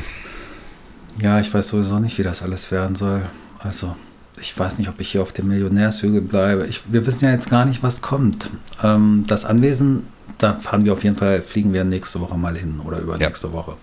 [1.18, 3.22] Ja, ich weiß sowieso nicht, wie das alles werden soll.
[3.58, 3.96] Also,
[4.41, 6.66] ich weiß nicht, ob ich hier auf dem Millionärshügel bleibe.
[6.66, 8.51] Ich, wir wissen ja jetzt gar nicht, was kommt.
[8.82, 10.05] Ähm, das Anwesen,
[10.38, 13.76] da fahren wir auf jeden Fall, fliegen wir nächste Woche mal hin oder übernächste Woche.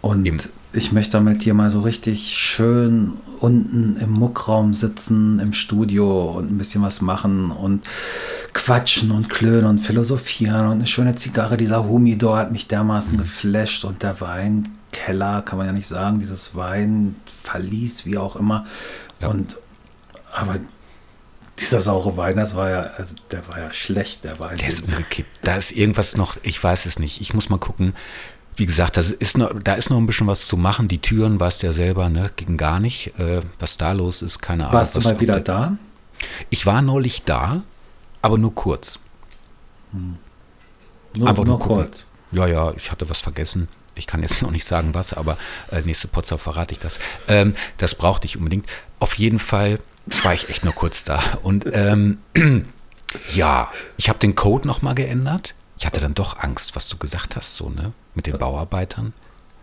[0.00, 0.36] Und Eben.
[0.74, 6.50] ich möchte damit hier mal so richtig schön unten im Muckraum sitzen, im Studio und
[6.50, 7.84] ein bisschen was machen und
[8.52, 11.56] quatschen und klönen und philosophieren und eine schöne Zigarre.
[11.56, 16.54] Dieser Humidor hat mich dermaßen geflasht und der Weinkeller, kann man ja nicht sagen, dieses
[16.54, 18.66] Weinverlies, wie auch immer.
[19.20, 19.28] Ja.
[19.28, 19.56] Und
[20.34, 20.56] aber
[21.58, 24.56] dieser saure Wein, das war ja, also der war ja schlecht, der Wein.
[24.58, 25.28] Der ist umgekippt.
[25.42, 27.20] Da ist irgendwas noch, ich weiß es nicht.
[27.20, 27.94] Ich muss mal gucken.
[28.56, 30.88] Wie gesagt, das ist noch, da ist noch ein bisschen was zu machen.
[30.88, 33.18] Die Türen, weißt du ja selber, ne, ging gar nicht.
[33.18, 34.74] Äh, was da los ist, keine Ahnung.
[34.74, 35.76] Warst du mal wieder da-?
[36.50, 37.62] Ich war neulich da,
[38.22, 38.98] aber nur kurz.
[39.92, 42.06] Nur, Einfach nur nur kurz.
[42.32, 43.68] Ja, ja, ich hatte was vergessen.
[43.94, 45.36] Ich kann jetzt noch nicht sagen, was, aber
[45.70, 46.98] äh, nächste Potsdam verrate ich das.
[47.28, 48.66] Ähm, das brauchte ich unbedingt.
[48.98, 51.22] Auf jeden Fall war ich echt nur kurz da.
[51.42, 52.18] Und ähm,
[53.34, 55.54] ja, ich habe den Code nochmal geändert.
[55.78, 57.92] Ich hatte dann doch Angst, was du gesagt hast, so, ne?
[58.14, 59.12] Mit den Bauarbeitern.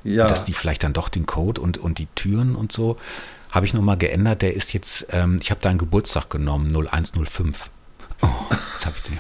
[0.03, 0.27] Ja.
[0.27, 2.97] Dass die vielleicht dann doch den Code und, und die Türen und so.
[3.51, 4.41] Habe ich nochmal geändert.
[4.41, 7.69] Der ist jetzt, ähm, ich habe deinen Geburtstag genommen, 0105.
[8.21, 9.19] Oh, jetzt habe ich den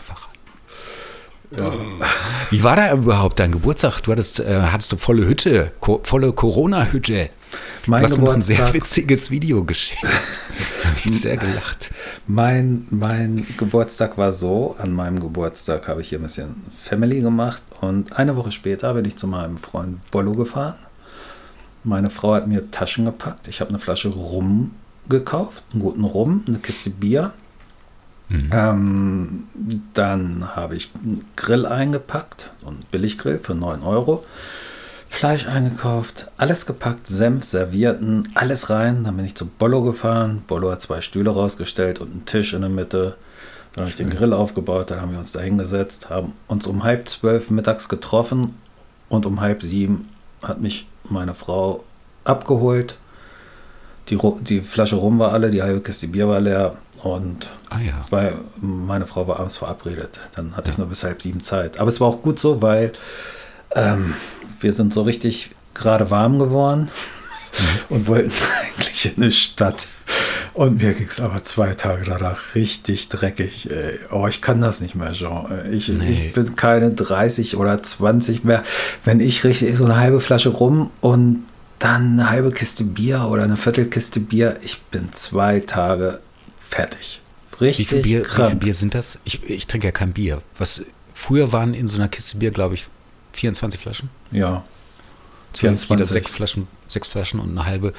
[1.55, 1.71] ja.
[2.49, 4.01] Wie war da überhaupt dein Geburtstag?
[4.01, 7.29] Du hattest, äh, hattest du volle Hütte, ko volle Corona-Hütte.
[7.85, 10.03] Mein du hast mir noch ein sehr witziges Video geschickt.
[10.83, 11.91] Habe ich sehr gelacht.
[12.27, 17.61] Mein, mein Geburtstag war so, an meinem Geburtstag habe ich hier ein bisschen Family gemacht
[17.81, 20.75] und eine Woche später bin ich zu meinem Freund Bollo gefahren.
[21.83, 23.47] Meine Frau hat mir Taschen gepackt.
[23.47, 24.71] Ich habe eine Flasche Rum
[25.09, 27.33] gekauft, einen guten Rum, eine Kiste Bier.
[28.51, 29.43] Ähm,
[29.93, 34.23] dann habe ich einen Grill eingepackt, so einen Billiggrill für 9 Euro.
[35.07, 39.03] Fleisch eingekauft, alles gepackt, Senf, Servierten, alles rein.
[39.03, 40.43] Dann bin ich zu Bollo gefahren.
[40.47, 43.17] Bollo hat zwei Stühle rausgestellt und einen Tisch in der Mitte.
[43.73, 46.83] Dann habe ich den Grill aufgebaut, dann haben wir uns da hingesetzt, haben uns um
[46.83, 48.55] halb zwölf mittags getroffen
[49.07, 50.09] und um halb sieben
[50.41, 51.83] hat mich meine Frau
[52.23, 52.97] abgeholt.
[54.09, 58.05] Die, die Flasche Rum war alle, die halbe Kiste Bier war leer und Ah ja.
[58.09, 60.19] weil meine Frau war abends verabredet.
[60.35, 61.79] Dann hatte ich nur bis halb sieben Zeit.
[61.79, 62.93] Aber es war auch gut so, weil
[63.75, 64.13] ähm,
[64.59, 66.89] wir sind so richtig gerade warm geworden
[67.89, 68.31] und wollten
[68.77, 69.85] eigentlich in eine Stadt.
[70.53, 73.71] Und mir ging es aber zwei Tage danach richtig dreckig.
[73.71, 73.99] Ey.
[74.11, 75.45] Oh, ich kann das nicht mehr, Jean.
[75.71, 76.25] Ich, Nee.
[76.27, 78.61] ich bin keine 30 oder 20 mehr.
[79.05, 81.45] Wenn ich richtig so eine halbe Flasche rum und
[81.79, 86.19] dann eine halbe Kiste Bier oder eine Viertelkiste Bier, ich bin zwei Tage
[86.61, 87.21] fertig.
[87.59, 88.59] Wie Richtig viel, Bier, wie viel krank.
[88.59, 89.19] Bier sind das?
[89.23, 90.41] Ich, ich trinke ja kein Bier.
[90.57, 90.83] Was,
[91.13, 92.87] früher waren in so einer Kiste Bier, glaube ich,
[93.33, 94.09] 24 Flaschen.
[94.31, 94.63] Ja.
[95.53, 96.07] So Jeder 24.
[96.07, 97.93] sechs Flaschen, sechs Flaschen und eine halbe,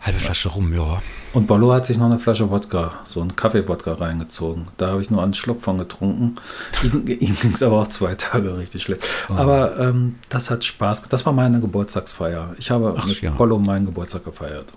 [0.00, 1.02] halbe Flasche rum, ja.
[1.32, 4.68] Und Bollo hat sich noch eine Flasche Wodka, so einen Kaffee-Wodka reingezogen.
[4.76, 6.36] Da habe ich nur einen Schluck von getrunken.
[6.82, 9.02] ihm ihm ging es aber auch zwei Tage richtig schlecht.
[9.28, 9.34] Oh.
[9.34, 11.08] Aber ähm, das hat Spaß.
[11.08, 12.54] Das war meine Geburtstagsfeier.
[12.58, 13.32] Ich habe Ach, mit ja.
[13.32, 14.72] Bollo meinen Geburtstag gefeiert.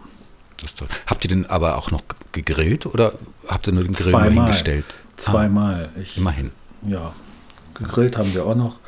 [0.61, 0.87] Das ist toll.
[1.07, 2.01] Habt ihr denn aber auch noch
[2.31, 3.13] gegrillt oder
[3.47, 4.31] habt ihr nur den Grill Zweimal.
[4.45, 4.85] hingestellt?
[5.17, 5.89] Zweimal.
[6.01, 6.51] Ich, Ah, immerhin.
[6.85, 7.13] Ja,
[7.75, 8.79] gegrillt haben wir auch noch.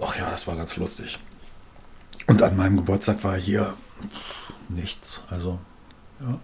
[0.00, 1.18] Ach ja, das war ganz lustig.
[2.26, 3.74] Und an meinem Geburtstag war hier
[4.68, 5.22] nichts.
[5.30, 5.58] Also,
[6.24, 6.38] ja.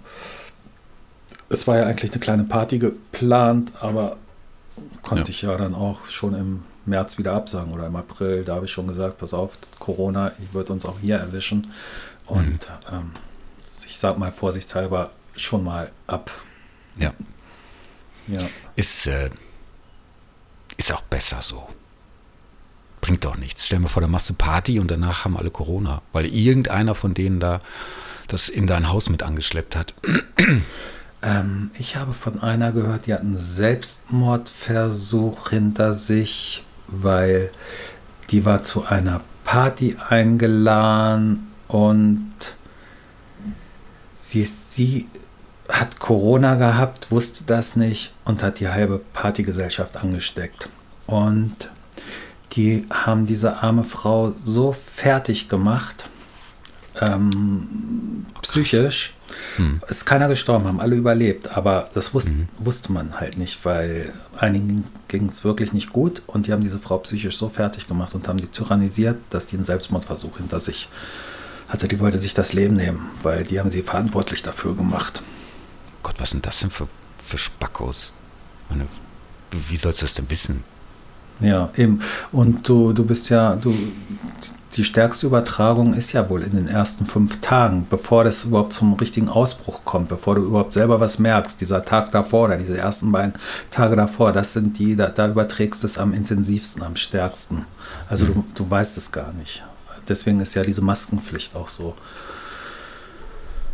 [1.49, 4.17] Es war ja eigentlich eine kleine Party geplant, aber
[5.03, 5.29] konnte Ja.
[5.31, 8.45] ich ja dann auch schon im März wieder absagen oder im April.
[8.45, 11.67] Da habe ich schon gesagt, pass auf, Corona wird uns auch hier erwischen.
[12.27, 13.11] Und ähm,
[13.91, 16.31] ich sag mal vorsichtshalber schon mal ab.
[16.97, 17.13] Ja.
[18.29, 18.49] Ja.
[18.77, 19.31] Ist, äh,
[20.77, 21.69] ist auch besser so.
[23.01, 23.67] Bringt doch nichts.
[23.67, 26.03] Stell dir vor, da machst du Party und danach haben alle Corona.
[26.13, 27.61] Weil irgendeiner von denen da
[28.29, 29.95] das in dein Haus mit angeschleppt hat.
[31.23, 37.51] Ähm, ich habe von einer gehört, die hat einen Selbstmordversuch hinter sich, weil
[38.31, 42.57] die war zu einer Party eingeladen und
[44.21, 45.09] sie, sie
[45.69, 50.69] hat Corona gehabt, wusste das nicht und hat die halbe Partygesellschaft angesteckt.
[51.07, 51.71] Und
[52.53, 56.09] die haben diese arme Frau so fertig gemacht,
[57.01, 59.15] ähm, psychisch.
[59.57, 59.81] Hm.
[59.89, 62.49] Ist keiner gestorben, haben alle überlebt, aber das wusste, mhm.
[62.59, 66.81] wusste man halt nicht, weil einigen ging es wirklich nicht gut und die haben diese
[66.81, 70.89] Frau psychisch so fertig gemacht und haben die tyrannisiert, dass die einen Selbstmordversuch hinter sich
[71.71, 71.89] hatte.
[71.89, 75.23] Die wollte sich das Leben nehmen, weil die haben sie verantwortlich dafür gemacht.
[76.03, 76.89] Gott, was sind das denn für,
[77.23, 78.15] für Spackos?
[78.69, 78.87] Meine,
[79.51, 80.65] wie sollst du das denn wissen?
[81.41, 82.01] Ja, eben.
[82.33, 83.75] Und du, du bist ja, du,
[84.75, 88.93] die stärkste Übertragung ist ja wohl in den ersten fünf Tagen, bevor das überhaupt zum
[88.95, 91.61] richtigen Ausbruch kommt, bevor du überhaupt selber was merkst.
[91.61, 93.35] Dieser Tag davor oder diese ersten beiden
[93.71, 97.65] Tage davor, das sind die, da, da überträgst du es am intensivsten, am stärksten.
[98.09, 98.35] Also mhm.
[98.35, 99.65] du, du weißt es gar nicht.
[100.09, 101.97] Deswegen ist ja diese Maskenpflicht auch so,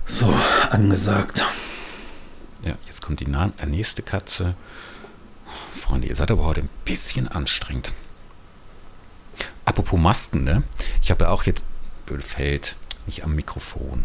[0.05, 0.33] so
[0.71, 1.45] angesagt.
[2.65, 3.27] Ja, jetzt kommt die
[3.67, 4.55] nächste Katze.
[5.73, 7.93] Freunde, ihr seid aber heute ein bisschen anstrengend.
[9.65, 10.63] Apropos Masken, ne?
[11.03, 11.65] Ich habe ja auch jetzt,
[12.21, 14.05] fällt nicht am Mikrofon.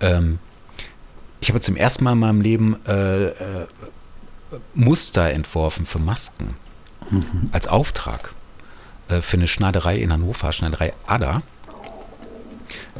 [0.00, 0.38] Ähm,
[1.40, 3.66] ich habe zum ersten Mal in meinem Leben äh, äh,
[4.74, 6.56] Muster entworfen für Masken.
[7.10, 7.50] Mhm.
[7.52, 8.34] Als Auftrag.
[9.08, 11.42] Äh, für eine Schneiderei in Hannover, Schneiderei Ada.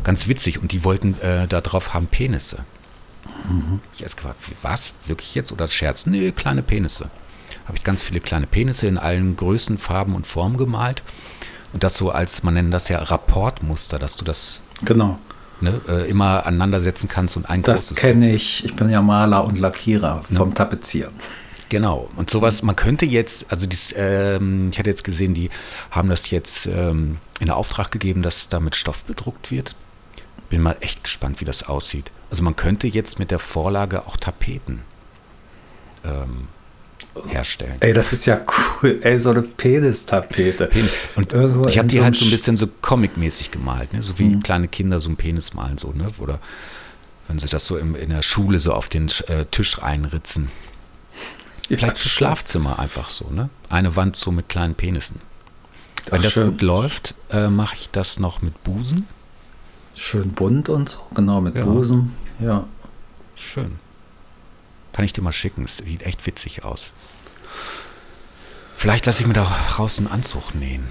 [0.04, 0.60] Ganz witzig.
[0.60, 2.64] Und die wollten äh, da drauf haben Penisse.
[3.48, 3.80] Mhm.
[3.94, 4.92] Ich erst gefragt, was?
[5.06, 5.52] Wirklich jetzt?
[5.52, 6.06] Oder Scherz?
[6.06, 7.10] Nee, kleine Penisse
[7.66, 11.02] habe ich ganz viele kleine Penisse in allen Größen, Farben und Formen gemalt.
[11.72, 15.18] Und das so als, man nennt das ja Rapportmuster, dass du das genau.
[15.60, 18.64] ne, äh, immer aneinandersetzen kannst und ein Das kenne ich.
[18.64, 20.54] Ich bin ja Maler und Lackierer vom ja.
[20.54, 21.12] Tapezieren.
[21.68, 22.08] Genau.
[22.16, 25.50] Und sowas, man könnte jetzt, also dies, ähm, ich hatte jetzt gesehen, die
[25.90, 29.74] haben das jetzt ähm, in Auftrag gegeben, dass da mit Stoff bedruckt wird.
[30.48, 32.10] Bin mal echt gespannt, wie das aussieht.
[32.30, 34.82] Also man könnte jetzt mit der Vorlage auch Tapeten
[36.04, 36.48] ähm,
[37.28, 37.76] herstellen.
[37.80, 38.38] Ey, das ist ja
[38.82, 39.00] cool.
[39.02, 40.66] Ey, so eine Penistapete.
[40.66, 44.02] Pen und Irgendwo ich habe die so halt so ein bisschen so comic-mäßig gemalt, ne?
[44.02, 44.42] so wie mhm.
[44.42, 46.08] kleine Kinder so einen Penis malen, so, ne?
[46.18, 46.38] Oder
[47.28, 50.48] wenn sie das so im, in der Schule so auf den äh, Tisch einritzen.
[51.68, 53.48] Vielleicht für Schlafzimmer einfach so, ne?
[53.68, 55.20] Eine Wand so mit kleinen Penissen.
[56.08, 56.52] Wenn Ach, das schön.
[56.52, 59.06] gut läuft, äh, mache ich das noch mit Busen.
[59.94, 61.64] Schön bunt und so, genau, mit ja.
[61.64, 62.64] Busen, ja.
[63.34, 63.78] Schön.
[64.92, 65.64] Kann ich dir mal schicken.
[65.64, 66.90] Es sieht echt witzig aus.
[68.76, 69.44] Vielleicht lasse ich mir da
[69.78, 70.86] raus einen Anzug nähen.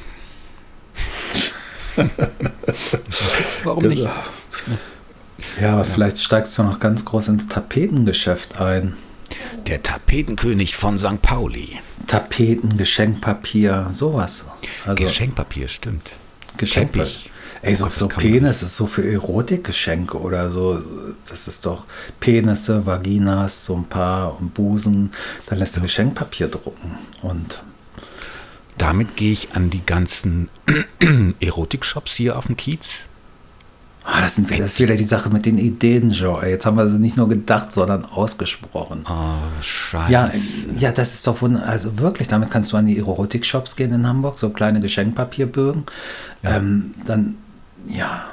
[3.63, 4.07] Warum nicht?
[5.61, 8.97] Ja, aber vielleicht steigst du noch ganz groß ins Tapetengeschäft ein.
[9.67, 11.21] Der Tapetenkönig von St.
[11.21, 11.79] Pauli.
[12.07, 14.45] Tapeten, Geschenkpapier, sowas.
[14.85, 16.11] Also Geschenkpapier, stimmt.
[16.57, 17.31] Geschenkpapier.
[17.61, 20.79] Ey, so, so Penis ist so für Erotikgeschenke oder so.
[21.27, 21.85] Das ist doch
[22.19, 25.11] Penisse, Vaginas, so ein paar und Busen.
[25.47, 26.95] Da lässt du Geschenkpapier drucken.
[27.23, 27.63] Und
[28.77, 30.49] damit gehe ich an die ganzen
[31.39, 32.99] Erotik-Shops hier auf dem Kiez.
[34.07, 36.47] Ah, das, sind, das ist wieder die Sache mit den Ideen, Joe.
[36.47, 39.03] Jetzt haben wir sie nicht nur gedacht, sondern ausgesprochen.
[39.09, 40.11] Oh, scheiße.
[40.11, 40.29] Ja,
[40.77, 41.69] ja, das ist doch wunderbar.
[41.69, 45.85] Also wirklich, damit kannst du an die Erotik-Shops gehen in Hamburg, so kleine Geschenkpapierbögen.
[46.43, 46.57] Ja.
[46.57, 47.35] Ähm, dann
[47.87, 48.25] ja.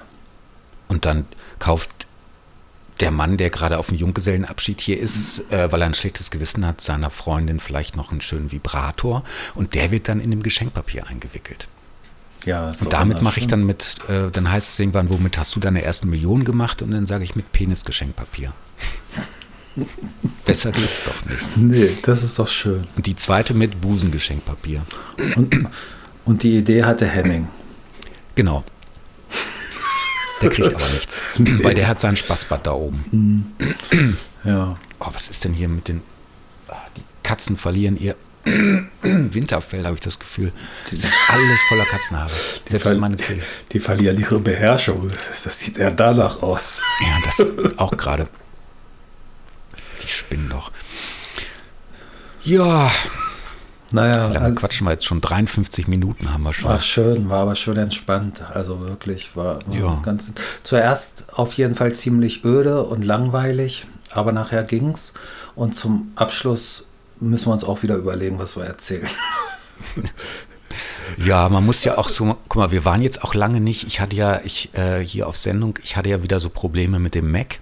[0.88, 1.26] Und dann
[1.58, 1.90] kauft
[3.00, 6.66] der Mann, der gerade auf dem Junggesellenabschied hier ist, äh, weil er ein schlechtes Gewissen
[6.66, 11.06] hat, seiner Freundin vielleicht noch einen schönen Vibrator und der wird dann in dem Geschenkpapier
[11.06, 11.66] eingewickelt.
[12.44, 15.60] Ja, und damit mache ich dann mit, äh, dann heißt es irgendwann, womit hast du
[15.60, 16.82] deine ersten Millionen gemacht?
[16.82, 18.52] Und dann sage ich mit Penisgeschenkpapier.
[20.44, 21.56] Besser geht's doch nicht.
[21.56, 22.86] Nee, das ist doch schön.
[22.96, 24.84] Und die zweite mit Busengeschenkpapier.
[25.36, 25.68] Und,
[26.24, 27.48] und die Idee hatte Henning.
[28.34, 28.64] Genau.
[30.42, 31.22] Der kriegt aber nichts.
[31.38, 31.62] Nee.
[31.62, 33.54] Weil der hat seinen Spaßbad da oben.
[34.44, 34.76] Ja.
[34.98, 36.02] Oh, was ist denn hier mit den.
[36.68, 38.16] Ah, die Katzen verlieren ihr
[39.02, 40.52] Winterfell, habe ich das Gefühl.
[40.84, 42.30] Das ist alles voller Katzenhaare.
[42.66, 43.40] Selbst die, meine die,
[43.72, 45.10] die verlieren ihre Beherrschung.
[45.44, 46.82] Das sieht eher danach aus.
[47.00, 47.46] Ja, das
[47.78, 48.26] auch gerade.
[50.02, 50.72] Die spinnen doch.
[52.42, 52.90] Ja,
[53.92, 55.20] naja, Wie lange quatschen wir jetzt schon?
[55.20, 56.70] 53 Minuten haben wir schon.
[56.70, 58.42] War schön, war aber schön entspannt.
[58.52, 60.00] Also wirklich, war, war ja.
[60.02, 60.32] ganz.
[60.62, 65.12] Zuerst auf jeden Fall ziemlich öde und langweilig, aber nachher ging's.
[65.54, 66.86] Und zum Abschluss
[67.22, 69.08] müssen wir uns auch wieder überlegen, was wir erzählen.
[71.18, 74.00] Ja, man muss ja auch so, guck mal, wir waren jetzt auch lange nicht, ich
[74.00, 77.30] hatte ja, ich äh, hier auf Sendung, ich hatte ja wieder so Probleme mit dem
[77.30, 77.58] Mac.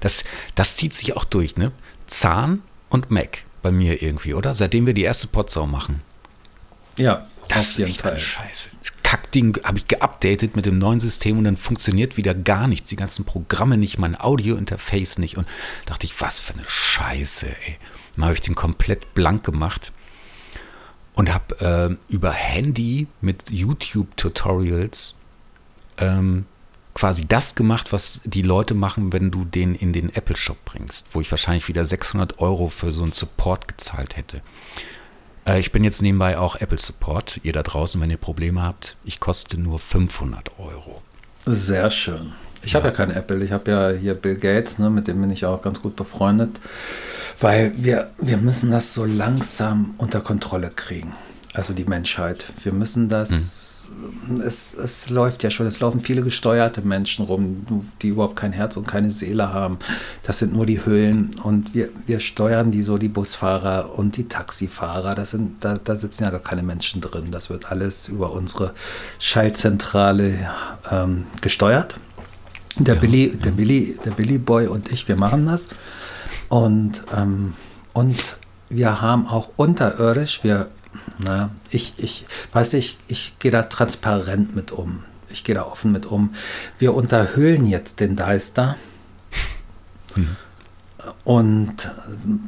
[0.00, 0.22] Das,
[0.54, 1.72] das zieht sich auch durch, ne?
[2.06, 4.54] Zahn und Mac bei mir irgendwie, oder?
[4.54, 6.02] Seitdem wir die erste Potsau machen.
[6.98, 8.12] Ja, Das ist echt Fall.
[8.12, 8.68] eine Scheiße.
[8.80, 12.88] Das Kackding habe ich geupdatet mit dem neuen System und dann funktioniert wieder gar nichts.
[12.90, 15.36] Die ganzen Programme nicht, mein Audio-Interface nicht.
[15.36, 15.48] Und
[15.86, 17.78] dachte ich, was für eine Scheiße, ey.
[18.16, 19.92] Dann habe ich den komplett blank gemacht
[21.14, 25.20] und habe äh, über Handy mit YouTube-Tutorials
[25.98, 26.46] ähm,
[26.94, 31.06] quasi das gemacht, was die Leute machen, wenn du den in den Apple Shop bringst,
[31.12, 34.42] wo ich wahrscheinlich wieder 600 Euro für so einen Support gezahlt hätte.
[35.46, 37.40] Äh, ich bin jetzt nebenbei auch Apple Support.
[37.42, 41.02] Ihr da draußen, wenn ihr Probleme habt, ich koste nur 500 Euro.
[41.46, 42.32] Sehr schön.
[42.64, 45.30] Ich habe ja kein Apple, ich habe ja hier Bill Gates, ne, mit dem bin
[45.30, 46.60] ich auch ganz gut befreundet,
[47.40, 51.12] weil wir, wir müssen das so langsam unter Kontrolle kriegen.
[51.54, 52.46] Also die Menschheit.
[52.64, 53.88] Wir müssen das,
[54.44, 57.64] es, es läuft ja schon, es laufen viele gesteuerte Menschen rum,
[58.02, 59.78] die überhaupt kein Herz und keine Seele haben.
[60.24, 64.26] Das sind nur die Hüllen und wir, wir steuern die so, die Busfahrer und die
[64.26, 65.14] Taxifahrer.
[65.14, 67.30] Das sind, da, da sitzen ja gar keine Menschen drin.
[67.30, 68.74] Das wird alles über unsere
[69.20, 70.50] Schaltzentrale
[70.90, 71.94] ähm, gesteuert.
[72.76, 75.68] Der, Billy, der, Billy, der Billy Boy und ich, wir machen das.
[76.48, 77.54] Und, ähm,
[77.92, 78.36] und
[78.68, 80.68] wir haben auch unterirdisch, wir,
[81.18, 85.04] na, ich, ich weiß ich, ich gehe da transparent mit um.
[85.30, 86.34] Ich gehe da offen mit um.
[86.78, 88.76] Wir unterhöhlen jetzt den Deister
[91.24, 91.90] und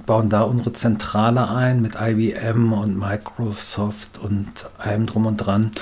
[0.07, 5.73] bauen da unsere Zentrale ein mit IBM und Microsoft und allem drum und dran.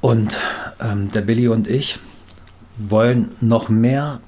[0.00, 0.36] Und
[0.80, 1.98] ähm, der Billy und ich
[2.76, 4.20] wollen noch mehr,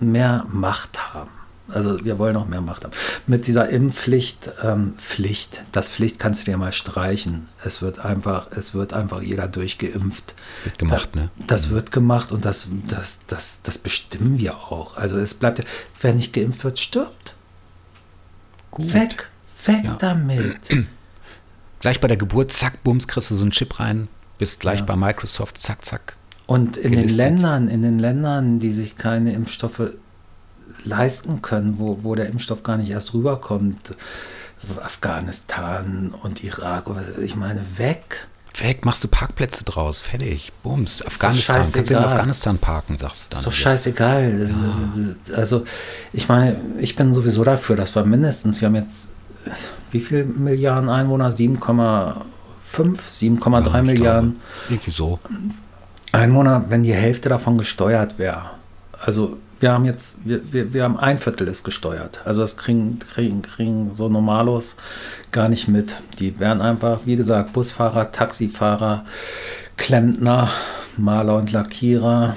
[0.00, 1.30] mehr Macht haben.
[1.68, 2.92] Also wir wollen noch mehr Macht haben.
[3.26, 7.48] Mit dieser Impfpflicht, ähm, Pflicht, das Pflicht kannst du dir mal streichen.
[7.64, 10.34] Es wird einfach, es wird einfach jeder durchgeimpft.
[10.62, 11.30] Wird gemacht, da, ne?
[11.48, 14.96] Das wird gemacht und das, das, das, das bestimmen wir auch.
[14.96, 15.64] Also es bleibt,
[16.00, 17.34] wer nicht geimpft wird, stirbt.
[18.70, 18.92] Gut.
[18.94, 19.28] Weg,
[19.64, 19.96] weg Ja.
[19.98, 20.60] damit.
[21.80, 24.06] Gleich bei der Geburt, zack, bums, kriegst du so einen Chip rein,
[24.38, 24.84] bist gleich Ja.
[24.86, 26.15] bei Microsoft, zack, zack.
[26.46, 27.16] Und in den gelistet.
[27.16, 29.82] Ländern, in den Ländern, die sich keine Impfstoffe
[30.84, 33.94] leisten können, wo, wo der Impfstoff gar nicht erst rüberkommt,
[34.82, 36.84] Afghanistan und Irak,
[37.22, 38.26] ich meine, weg.
[38.58, 41.04] Weg, machst du Parkplätze draus, fertig, bums.
[41.04, 41.96] Afghanistan, kannst du in.
[41.96, 43.38] Afghanistan parken, sagst du dann.
[43.40, 43.60] Ist doch wieder.
[43.60, 44.30] scheißegal.
[44.32, 45.64] Ist- Also,
[46.14, 49.14] ich meine, ich bin sowieso dafür, dass wir mindestens, wir haben jetzt,
[49.90, 51.30] wie viele Milliarden Einwohner?
[51.30, 52.14] 7,5,
[53.10, 54.30] 7,3 Ja, Milliarden.
[54.32, 55.18] glaube, Irgendwie so.
[56.16, 58.50] Einwohner, wenn die Hälfte davon gesteuert wäre.
[59.00, 62.20] Also wir haben jetzt, wir, wir, wir haben ein Viertel ist gesteuert.
[62.24, 64.76] Also das kriegen, kriegen, kriegen so Normalos
[65.32, 65.94] gar nicht mit.
[66.18, 69.04] Die werden einfach, wie gesagt, Busfahrer, Taxifahrer,
[69.76, 70.50] Klempner,
[70.96, 72.36] Maler und Lackierer,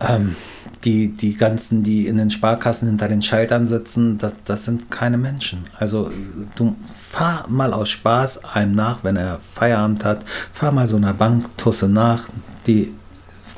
[0.00, 0.36] ähm,
[0.84, 5.18] die, die ganzen, die in den Sparkassen hinter den Schaltern sitzen, das, das sind keine
[5.18, 5.64] Menschen.
[5.76, 6.10] Also
[6.56, 6.76] du
[7.16, 11.88] fahr mal aus Spaß einem nach, wenn er Feierabend hat, fahr mal so einer Banktusse
[11.88, 12.28] nach,
[12.66, 12.92] die,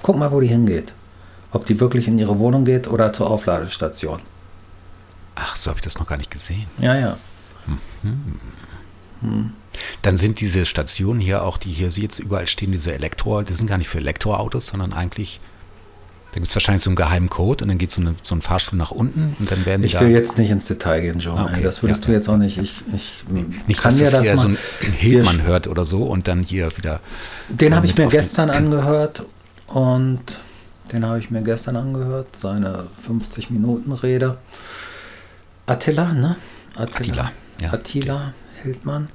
[0.00, 0.94] guck mal, wo die hingeht.
[1.50, 4.20] Ob die wirklich in ihre Wohnung geht oder zur Aufladestation.
[5.34, 6.66] Ach, so habe ich das noch gar nicht gesehen.
[6.78, 7.16] Ja, ja.
[10.02, 13.66] Dann sind diese Stationen hier auch, die hier jetzt überall stehen, diese Elektro, die sind
[13.66, 15.40] gar nicht für Elektroautos, sondern eigentlich,
[16.30, 18.42] da gibt es wahrscheinlich so einen geheimen Code und dann geht so, eine, so ein
[18.42, 21.38] Fahrstuhl nach unten und dann werden die Ich will jetzt nicht ins Detail gehen, Joe.
[21.38, 21.62] Ah, okay.
[21.62, 22.58] Das würdest Ja, du ja, jetzt auch nicht.
[22.58, 23.24] Ich, ich
[23.66, 24.42] nicht, kann dir das mal.
[24.42, 24.58] so ein
[24.92, 27.00] Hildmann hört oder so und dann hier wieder.
[27.48, 29.24] Den habe ich mir gestern angehört
[29.68, 30.20] und
[30.92, 34.38] den habe ich mir gestern angehört, seine 50 Minuten Rede.
[35.66, 36.36] Attila, ne?
[36.76, 37.72] Attila, ja.
[37.72, 39.08] Attila Hildmann.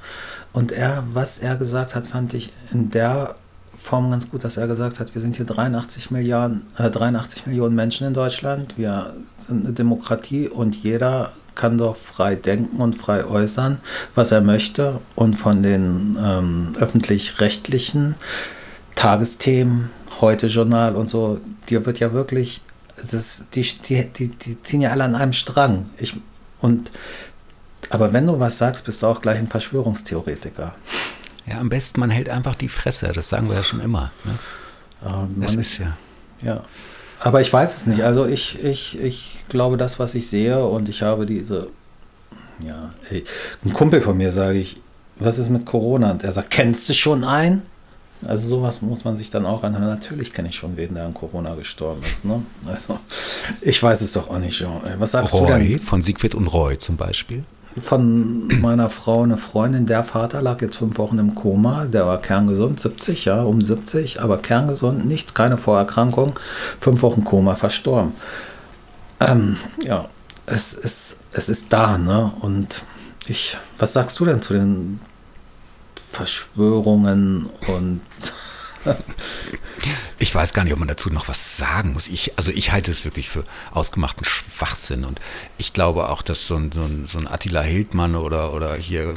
[0.51, 3.35] Und er, was er gesagt hat, fand ich in der
[3.77, 7.75] Form ganz gut, dass er gesagt hat, wir sind hier 83 Milliarden, äh, 83 Millionen
[7.75, 13.25] Menschen in Deutschland, wir sind eine Demokratie und jeder kann doch frei denken und frei
[13.25, 13.77] äußern,
[14.15, 14.99] was er möchte.
[15.15, 18.15] Und von den ähm, öffentlich-rechtlichen
[18.95, 19.89] Tagesthemen,
[20.21, 22.61] Heute-Journal und so, dir wird ja wirklich,
[22.97, 25.87] das, die, die, die, die ziehen ja alle an einem Strang.
[25.97, 26.15] Ich,
[26.59, 26.91] und,
[27.89, 30.75] aber wenn du was sagst, bist du auch gleich ein Verschwörungstheoretiker.
[31.45, 34.11] Ja, am besten man hält einfach die Fresse, das sagen wir ja schon immer.
[34.23, 34.31] Ne?
[35.05, 35.97] Ähm, Das man ist ja.
[36.41, 36.63] Ja.
[37.19, 38.03] Aber ich weiß es nicht.
[38.03, 41.69] Also ich, ich, ich glaube das, was ich sehe und ich habe diese,
[42.59, 43.23] ja, ey,
[43.63, 44.79] ein Kumpel von mir sage ich,
[45.17, 46.11] was ist mit Corona?
[46.11, 47.61] Und er sagt, kennst du schon einen?
[48.27, 49.87] Also sowas muss man sich dann auch anhören.
[49.89, 52.23] Natürlich kenne ich schon wen, der an Corona gestorben ist.
[52.25, 52.41] Ne?
[52.65, 52.97] Also
[53.61, 54.81] ich weiß es doch auch nicht schon.
[54.97, 55.79] Was sagst du Roy denn?
[55.79, 57.43] von Siegfried und Roy zum Beispiel.
[57.79, 62.19] Von meiner Frau eine Freundin, der Vater lag jetzt fünf Wochen im Koma, der war
[62.19, 66.33] kerngesund, 70, ja, um 70, aber kerngesund, nichts, keine Vorerkrankung,
[66.79, 68.13] fünf Wochen Koma, verstorben.
[69.19, 70.05] Ähm, ja,
[70.45, 72.31] es ist, es ist da, ne?
[72.41, 72.81] Und
[73.27, 74.99] ich, was sagst du denn zu den
[76.11, 78.01] Verschwörungen und
[80.19, 82.07] Ich weiß gar nicht, ob man dazu noch was sagen muss.
[82.07, 85.03] Ich, also ich halte es wirklich für ausgemachten Schwachsinn.
[85.03, 85.19] Und
[85.57, 89.15] ich glaube auch, dass so ein, so ein, so ein Attila Hildmann oder, oder hier,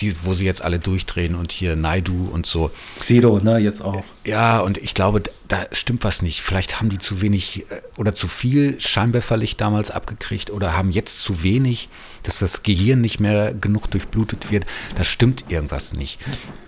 [0.00, 2.70] die, wo sie jetzt alle durchdrehen und hier Naidu und so.
[2.96, 4.04] Sido, ne, jetzt auch.
[4.24, 6.42] Ja, und ich glaube, da stimmt was nicht.
[6.42, 11.22] Vielleicht haben die zu wenig äh, oder zu viel Scheinwerferlicht damals abgekriegt oder haben jetzt
[11.22, 11.88] zu wenig,
[12.24, 14.66] dass das Gehirn nicht mehr genug durchblutet wird.
[14.96, 16.18] Da stimmt irgendwas nicht.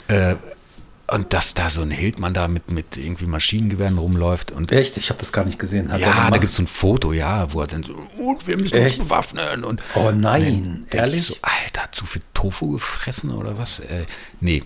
[0.08, 0.36] Äh,
[1.06, 4.50] und dass da so ein Hildmann da mit, mit irgendwie Maschinengewehren rumläuft.
[4.50, 4.96] Und Echt?
[4.96, 5.92] Ich habe das gar nicht gesehen.
[5.92, 8.56] Hat ja, da gibt es so ein Foto, ja, wo er dann so, und wir
[8.56, 8.98] müssen Echt?
[8.98, 9.64] uns bewaffnen.
[9.64, 11.24] Und Oh nein, ehrlich?
[11.24, 13.80] So, Alter, zu viel Tofu gefressen oder was?
[13.80, 14.06] Äh,
[14.40, 14.62] nee,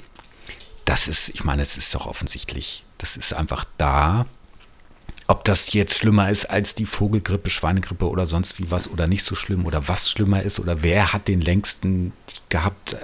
[0.84, 4.26] das ist, ich meine, es ist doch offensichtlich, das ist einfach da.
[5.30, 9.24] Ob das jetzt schlimmer ist als die Vogelgrippe, Schweinegrippe oder sonst wie was oder nicht
[9.26, 12.14] so schlimm oder was schlimmer ist oder wer hat den längsten
[12.48, 12.96] gehabt, äh,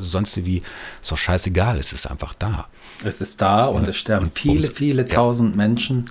[0.00, 0.62] sonst wie,
[1.00, 2.68] ist doch scheißegal, es ist einfach da.
[3.02, 5.08] Es ist da und Ja, es sterben und viele, ums- viele ja.
[5.08, 6.04] tausend Menschen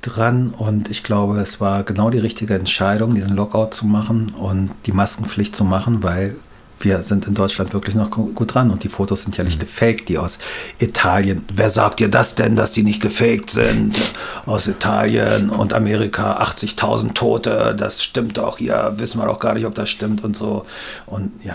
[0.00, 4.70] dran und ich glaube, es war genau die richtige Entscheidung, diesen Lockout zu machen und
[4.86, 6.36] die Maskenpflicht zu machen, weil
[6.80, 9.60] wir sind in Deutschland wirklich noch gu- gut dran und die Fotos sind ja nicht
[9.60, 10.38] gefaked, die aus
[10.78, 11.44] Italien.
[11.52, 14.00] Wer sagt dir das denn, dass die nicht gefaked sind?
[14.46, 19.66] Aus Italien und Amerika 80.000 Tote, das stimmt doch, ja, wissen wir doch gar nicht,
[19.66, 20.64] ob das stimmt und so.
[21.06, 21.54] Und ja,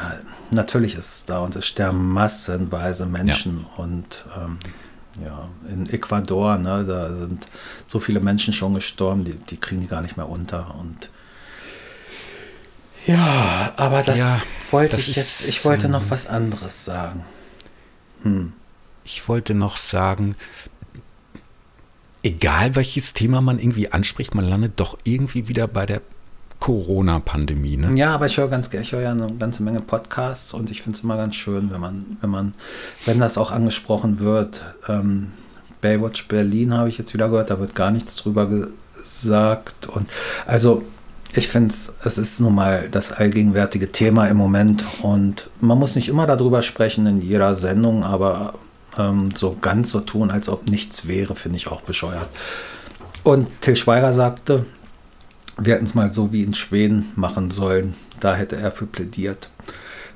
[0.51, 4.57] natürlich ist es da und es sterben massenweise Menschen und ähm,
[5.23, 7.47] ja, in Ecuador, ne, da sind
[7.87, 10.75] so viele Menschen schon gestorben, die, die kriegen die gar nicht mehr unter.
[10.79, 11.09] Und
[13.07, 14.41] ja, aber das Ja,
[14.71, 17.23] wollte das ich jetzt, ist, ich wollte ähm, noch was anderes sagen.
[19.03, 20.35] Ich wollte noch sagen,
[22.23, 26.01] egal welches Thema man irgendwie anspricht, man landet doch irgendwie wieder bei der
[26.59, 27.77] Corona-Pandemie.
[27.77, 27.95] Ne?
[27.95, 30.97] Ja, aber ich höre ganz, ich höre ja eine ganze Menge Podcasts und ich finde
[30.97, 32.53] es immer ganz schön, wenn man, wenn man,
[33.05, 34.61] wenn das auch angesprochen wird.
[34.87, 35.31] Ähm,
[35.81, 39.85] Baywatch Berlin habe ich jetzt wieder gehört, da wird gar nichts drüber gesagt.
[39.87, 40.09] Und
[40.47, 40.83] also
[41.33, 45.95] ich finde es, es ist nun mal das allgegenwärtige Thema im Moment und man muss
[45.95, 48.53] nicht immer darüber sprechen in jeder Sendung, aber
[48.97, 52.29] ähm, so ganz so tun, als ob nichts wäre, finde ich auch bescheuert.
[53.23, 54.65] Und Till Schweiger sagte,
[55.57, 57.95] wir hätten es mal so wie in Schweden machen sollen.
[58.19, 59.49] Da hätte er für plädiert,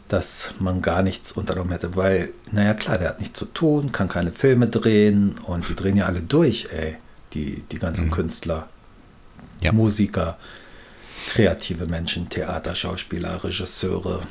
[0.08, 4.08] dass man gar nichts unternommen hätte, weil, naja klar, der hat nichts zu tun, kann
[4.08, 6.96] keine Filme drehen und die drehen ja alle durch, ey,
[7.34, 8.68] die, die ganzen Künstler,
[9.62, 9.72] Ja.
[9.72, 10.38] Musiker,
[11.30, 14.22] kreative Menschen, Theater, Schauspieler, Regisseure,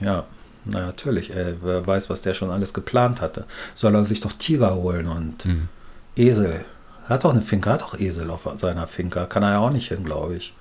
[0.00, 0.24] ja.
[0.64, 3.46] Na natürlich, ey, wer weiß, was der schon alles geplant hatte.
[3.74, 5.68] Soll er sich doch Tiger holen und Mhm.
[6.16, 6.64] Esel.
[7.04, 9.24] Er hat doch eine Finca, hat doch Esel auf seiner Finca.
[9.26, 10.52] Kann er ja auch nicht hin, glaube ich.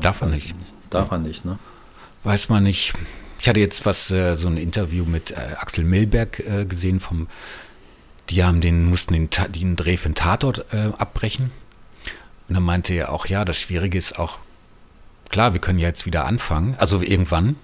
[0.00, 0.46] Darf er nicht.
[0.46, 0.54] ich
[0.90, 1.58] Darf er nicht, ne?
[2.22, 2.92] Weiß man nicht.
[3.40, 7.26] Ich hatte jetzt was, äh, so ein Interview mit äh, Axel Milberg äh, gesehen vom,
[8.30, 11.50] die haben den, mussten den, den Dreh für den Tatort äh, abbrechen.
[12.48, 14.38] Und dann meinte er auch, ja, das Schwierige ist auch,
[15.32, 17.56] klar, wir können ja jetzt wieder anfangen, also irgendwann,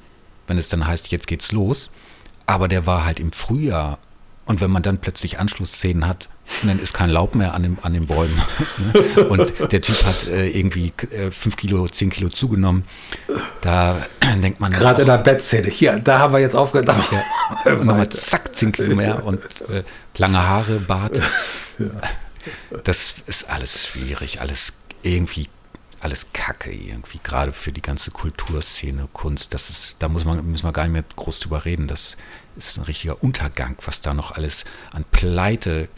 [0.49, 1.91] wenn es dann heißt, jetzt geht's los.
[2.47, 3.99] Aber der war halt im Frühjahr.
[4.47, 6.31] Und wenn man dann plötzlich Anschlussszenen hat,
[6.63, 8.41] dann ist kein Laub mehr an, dem, an den Bäumen.
[8.79, 9.25] ne?
[9.29, 12.85] Und der Typ hat äh, irgendwie äh, 5 Kilo, 10 Kilo zugenommen.
[13.61, 14.07] Da
[14.43, 14.73] denkt man.
[14.73, 15.69] Gerade in der Bettszene.
[15.69, 16.89] Hier, da haben wir jetzt aufgehört.
[16.89, 19.83] Ja, und nochmal zack, 10 Kilo mehr und äh,
[20.17, 21.21] lange Haare, Bart.
[22.85, 25.49] Das ist alles schwierig, alles irgendwie,
[26.01, 29.55] alles Kacke irgendwie, gerade für die ganze Kulturszene, Kunst.
[29.55, 31.89] Das ist, da muss man, müssen wir gar nicht mehr groß drüber reden.
[31.89, 32.17] Das
[32.57, 35.89] ist ein richtiger Untergang, was da noch alles an Pleite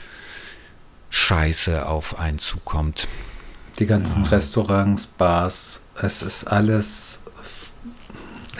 [1.10, 3.08] Scheiße auf einen zukommt.
[3.78, 7.20] Die ganzen Restaurants, Bars, es ist alles.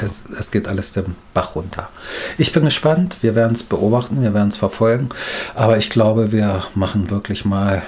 [0.03, 1.91] Es, es geht alles den Bach runter.
[2.39, 3.19] Ich bin gespannt.
[3.21, 5.11] Wir werden es beobachten, wir werden es verfolgen.
[5.55, 7.83] Aber ich glaube, wir machen wirklich mal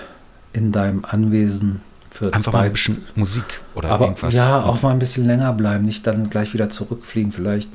[0.52, 1.80] in deinem Anwesen
[2.12, 3.44] für Einfach mal zwei ein bisschen Musik
[3.74, 4.34] oder Aber irgendwas.
[4.34, 7.32] ja, auch mal ein bisschen länger bleiben, nicht dann gleich wieder zurückfliegen.
[7.32, 7.70] Vielleicht.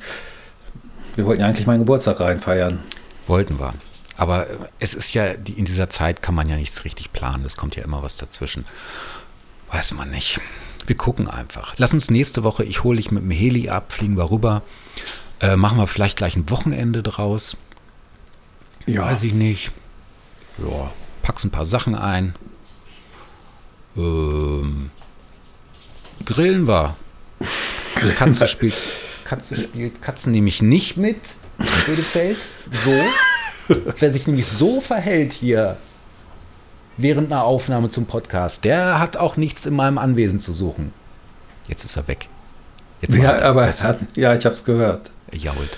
[1.15, 2.79] Wir wollten ja eigentlich meinen Geburtstag reinfeiern.
[3.25, 3.73] Wollten wir.
[4.17, 4.47] Aber
[4.79, 7.45] es ist ja, in dieser Zeit kann man ja nichts richtig planen.
[7.45, 8.65] Es kommt ja immer was dazwischen.
[9.71, 10.39] Weiß man nicht.
[10.85, 11.73] Wir gucken einfach.
[11.77, 14.61] Lass uns nächste Woche, ich hole dich mit dem Heli ab, fliegen wir rüber.
[15.39, 17.57] Äh, machen wir vielleicht gleich ein Wochenende draus.
[18.85, 19.05] Ja.
[19.05, 19.71] Weiß ich nicht.
[20.59, 22.33] Ja, packst ein paar Sachen ein.
[23.97, 24.89] Ähm,
[26.25, 26.95] grillen wir.
[28.17, 28.75] Katze spielt,
[29.25, 31.17] Katze spielt Katzen nämlich nicht mit.
[31.57, 32.37] Bödefeld.
[32.71, 33.75] So.
[33.99, 35.77] Wer sich nämlich so verhält hier
[36.97, 40.93] während einer Aufnahme zum Podcast, der hat auch nichts in meinem Anwesen zu suchen.
[41.67, 42.27] Jetzt ist er weg.
[43.01, 45.11] Jetzt Ja, er aber er hat, ja, ich habe es gehört.
[45.31, 45.77] er jault.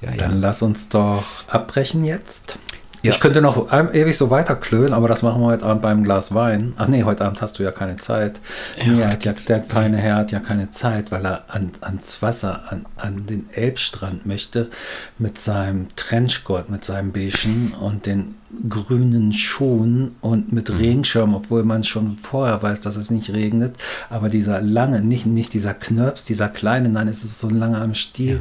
[0.00, 0.16] Ja, ja.
[0.16, 2.58] Dann lass uns doch abbrechen jetzt.
[3.02, 3.10] Ja.
[3.10, 6.72] Ich könnte noch ewig so weiterklönen, aber das machen wir heute Abend beim Glas Wein.
[6.76, 8.40] Ach nee, heute Abend hast du ja keine Zeit.
[8.76, 12.22] nee, er hat ja, der feine Herr hat ja keine Zeit, weil er an, ans
[12.22, 14.70] Wasser, an, an den Elbstrand möchte
[15.18, 18.36] mit seinem Trenchcoat, mit seinem Beigen und den
[18.68, 23.74] grünen Schuhen und mit Regenschirm, obwohl man schon vorher weiß, dass es nicht regnet.
[24.10, 27.82] Aber dieser lange, nicht, nicht dieser Knirps, dieser kleine, nein, es ist so ein langer
[27.82, 28.40] am Stiel,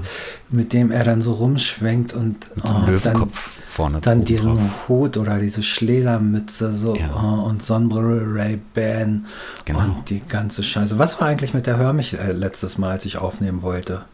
[0.50, 4.88] mit dem er dann so rumschwenkt und Mit oh, dann, Löwenkopf vorne dann diesen drauf.
[4.90, 7.10] Hut oder diese Schlägermütze so Ja.
[7.16, 9.26] oh, und Sonnenbrille Ray-Ban
[9.66, 9.80] Genau.
[9.80, 11.00] und die ganze Scheiße.
[11.00, 14.06] Was war eigentlich mit der Hörmich äh, letztes Mal, als ich aufnehmen wollte?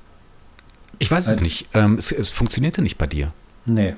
[1.00, 1.68] Ich weiß es Als- nicht.
[1.74, 3.32] Ähm, es, es funktionierte nicht bei dir.
[3.66, 3.96] Nee.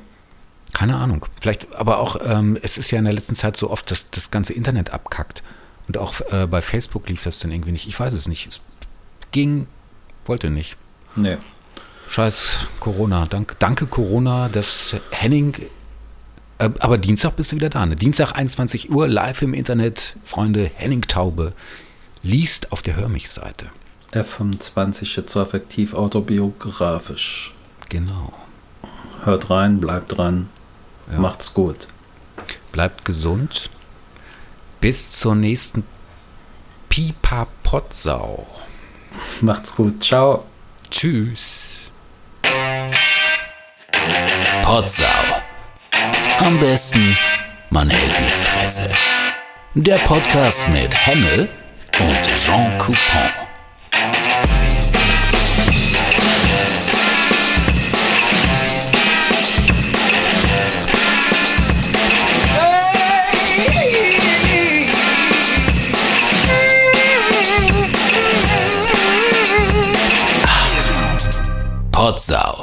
[0.73, 1.25] Keine Ahnung.
[1.41, 4.31] Vielleicht, aber auch, ähm, es ist ja in der letzten Zeit so oft, dass das
[4.31, 5.41] ganze Internet abkackt.
[5.87, 7.87] Und auch äh, bei Facebook lief das dann irgendwie nicht.
[7.87, 8.47] Ich weiß es nicht.
[8.47, 8.61] Es
[9.31, 9.65] ging,
[10.25, 10.77] wollte nicht.
[11.15, 11.37] Nee.
[12.09, 13.27] Scheiß Corona.
[13.27, 15.55] Dank, danke Corona, dass Henning.
[16.57, 17.85] Äh, aber Dienstag bist du wieder da.
[17.85, 17.95] Ne?
[17.95, 20.15] Dienstag 21 Uhr live im Internet.
[20.25, 21.53] Freunde, Henning Taube
[22.23, 23.67] liest auf der Hörmich-Seite.
[24.11, 27.53] F25 schizoaffektiv autobiografisch.
[27.89, 28.33] Genau.
[29.23, 30.49] Hört rein, bleibt dran.
[31.11, 31.19] Ja.
[31.19, 31.87] Macht's gut.
[32.71, 33.69] Bleibt gesund.
[34.81, 35.83] Bis zur nächsten
[36.89, 38.47] Pipa Potsau.
[39.41, 40.03] Macht's gut.
[40.03, 40.45] Ciao.
[40.89, 41.78] Tschüss.
[44.69, 45.41] Potsau.
[46.45, 47.17] Am besten,
[47.71, 48.87] man hält die Fresse.
[49.73, 51.49] Der Podcast mit Hemmel
[51.99, 53.31] und Jean Coupon.
[71.91, 72.58] Potsau.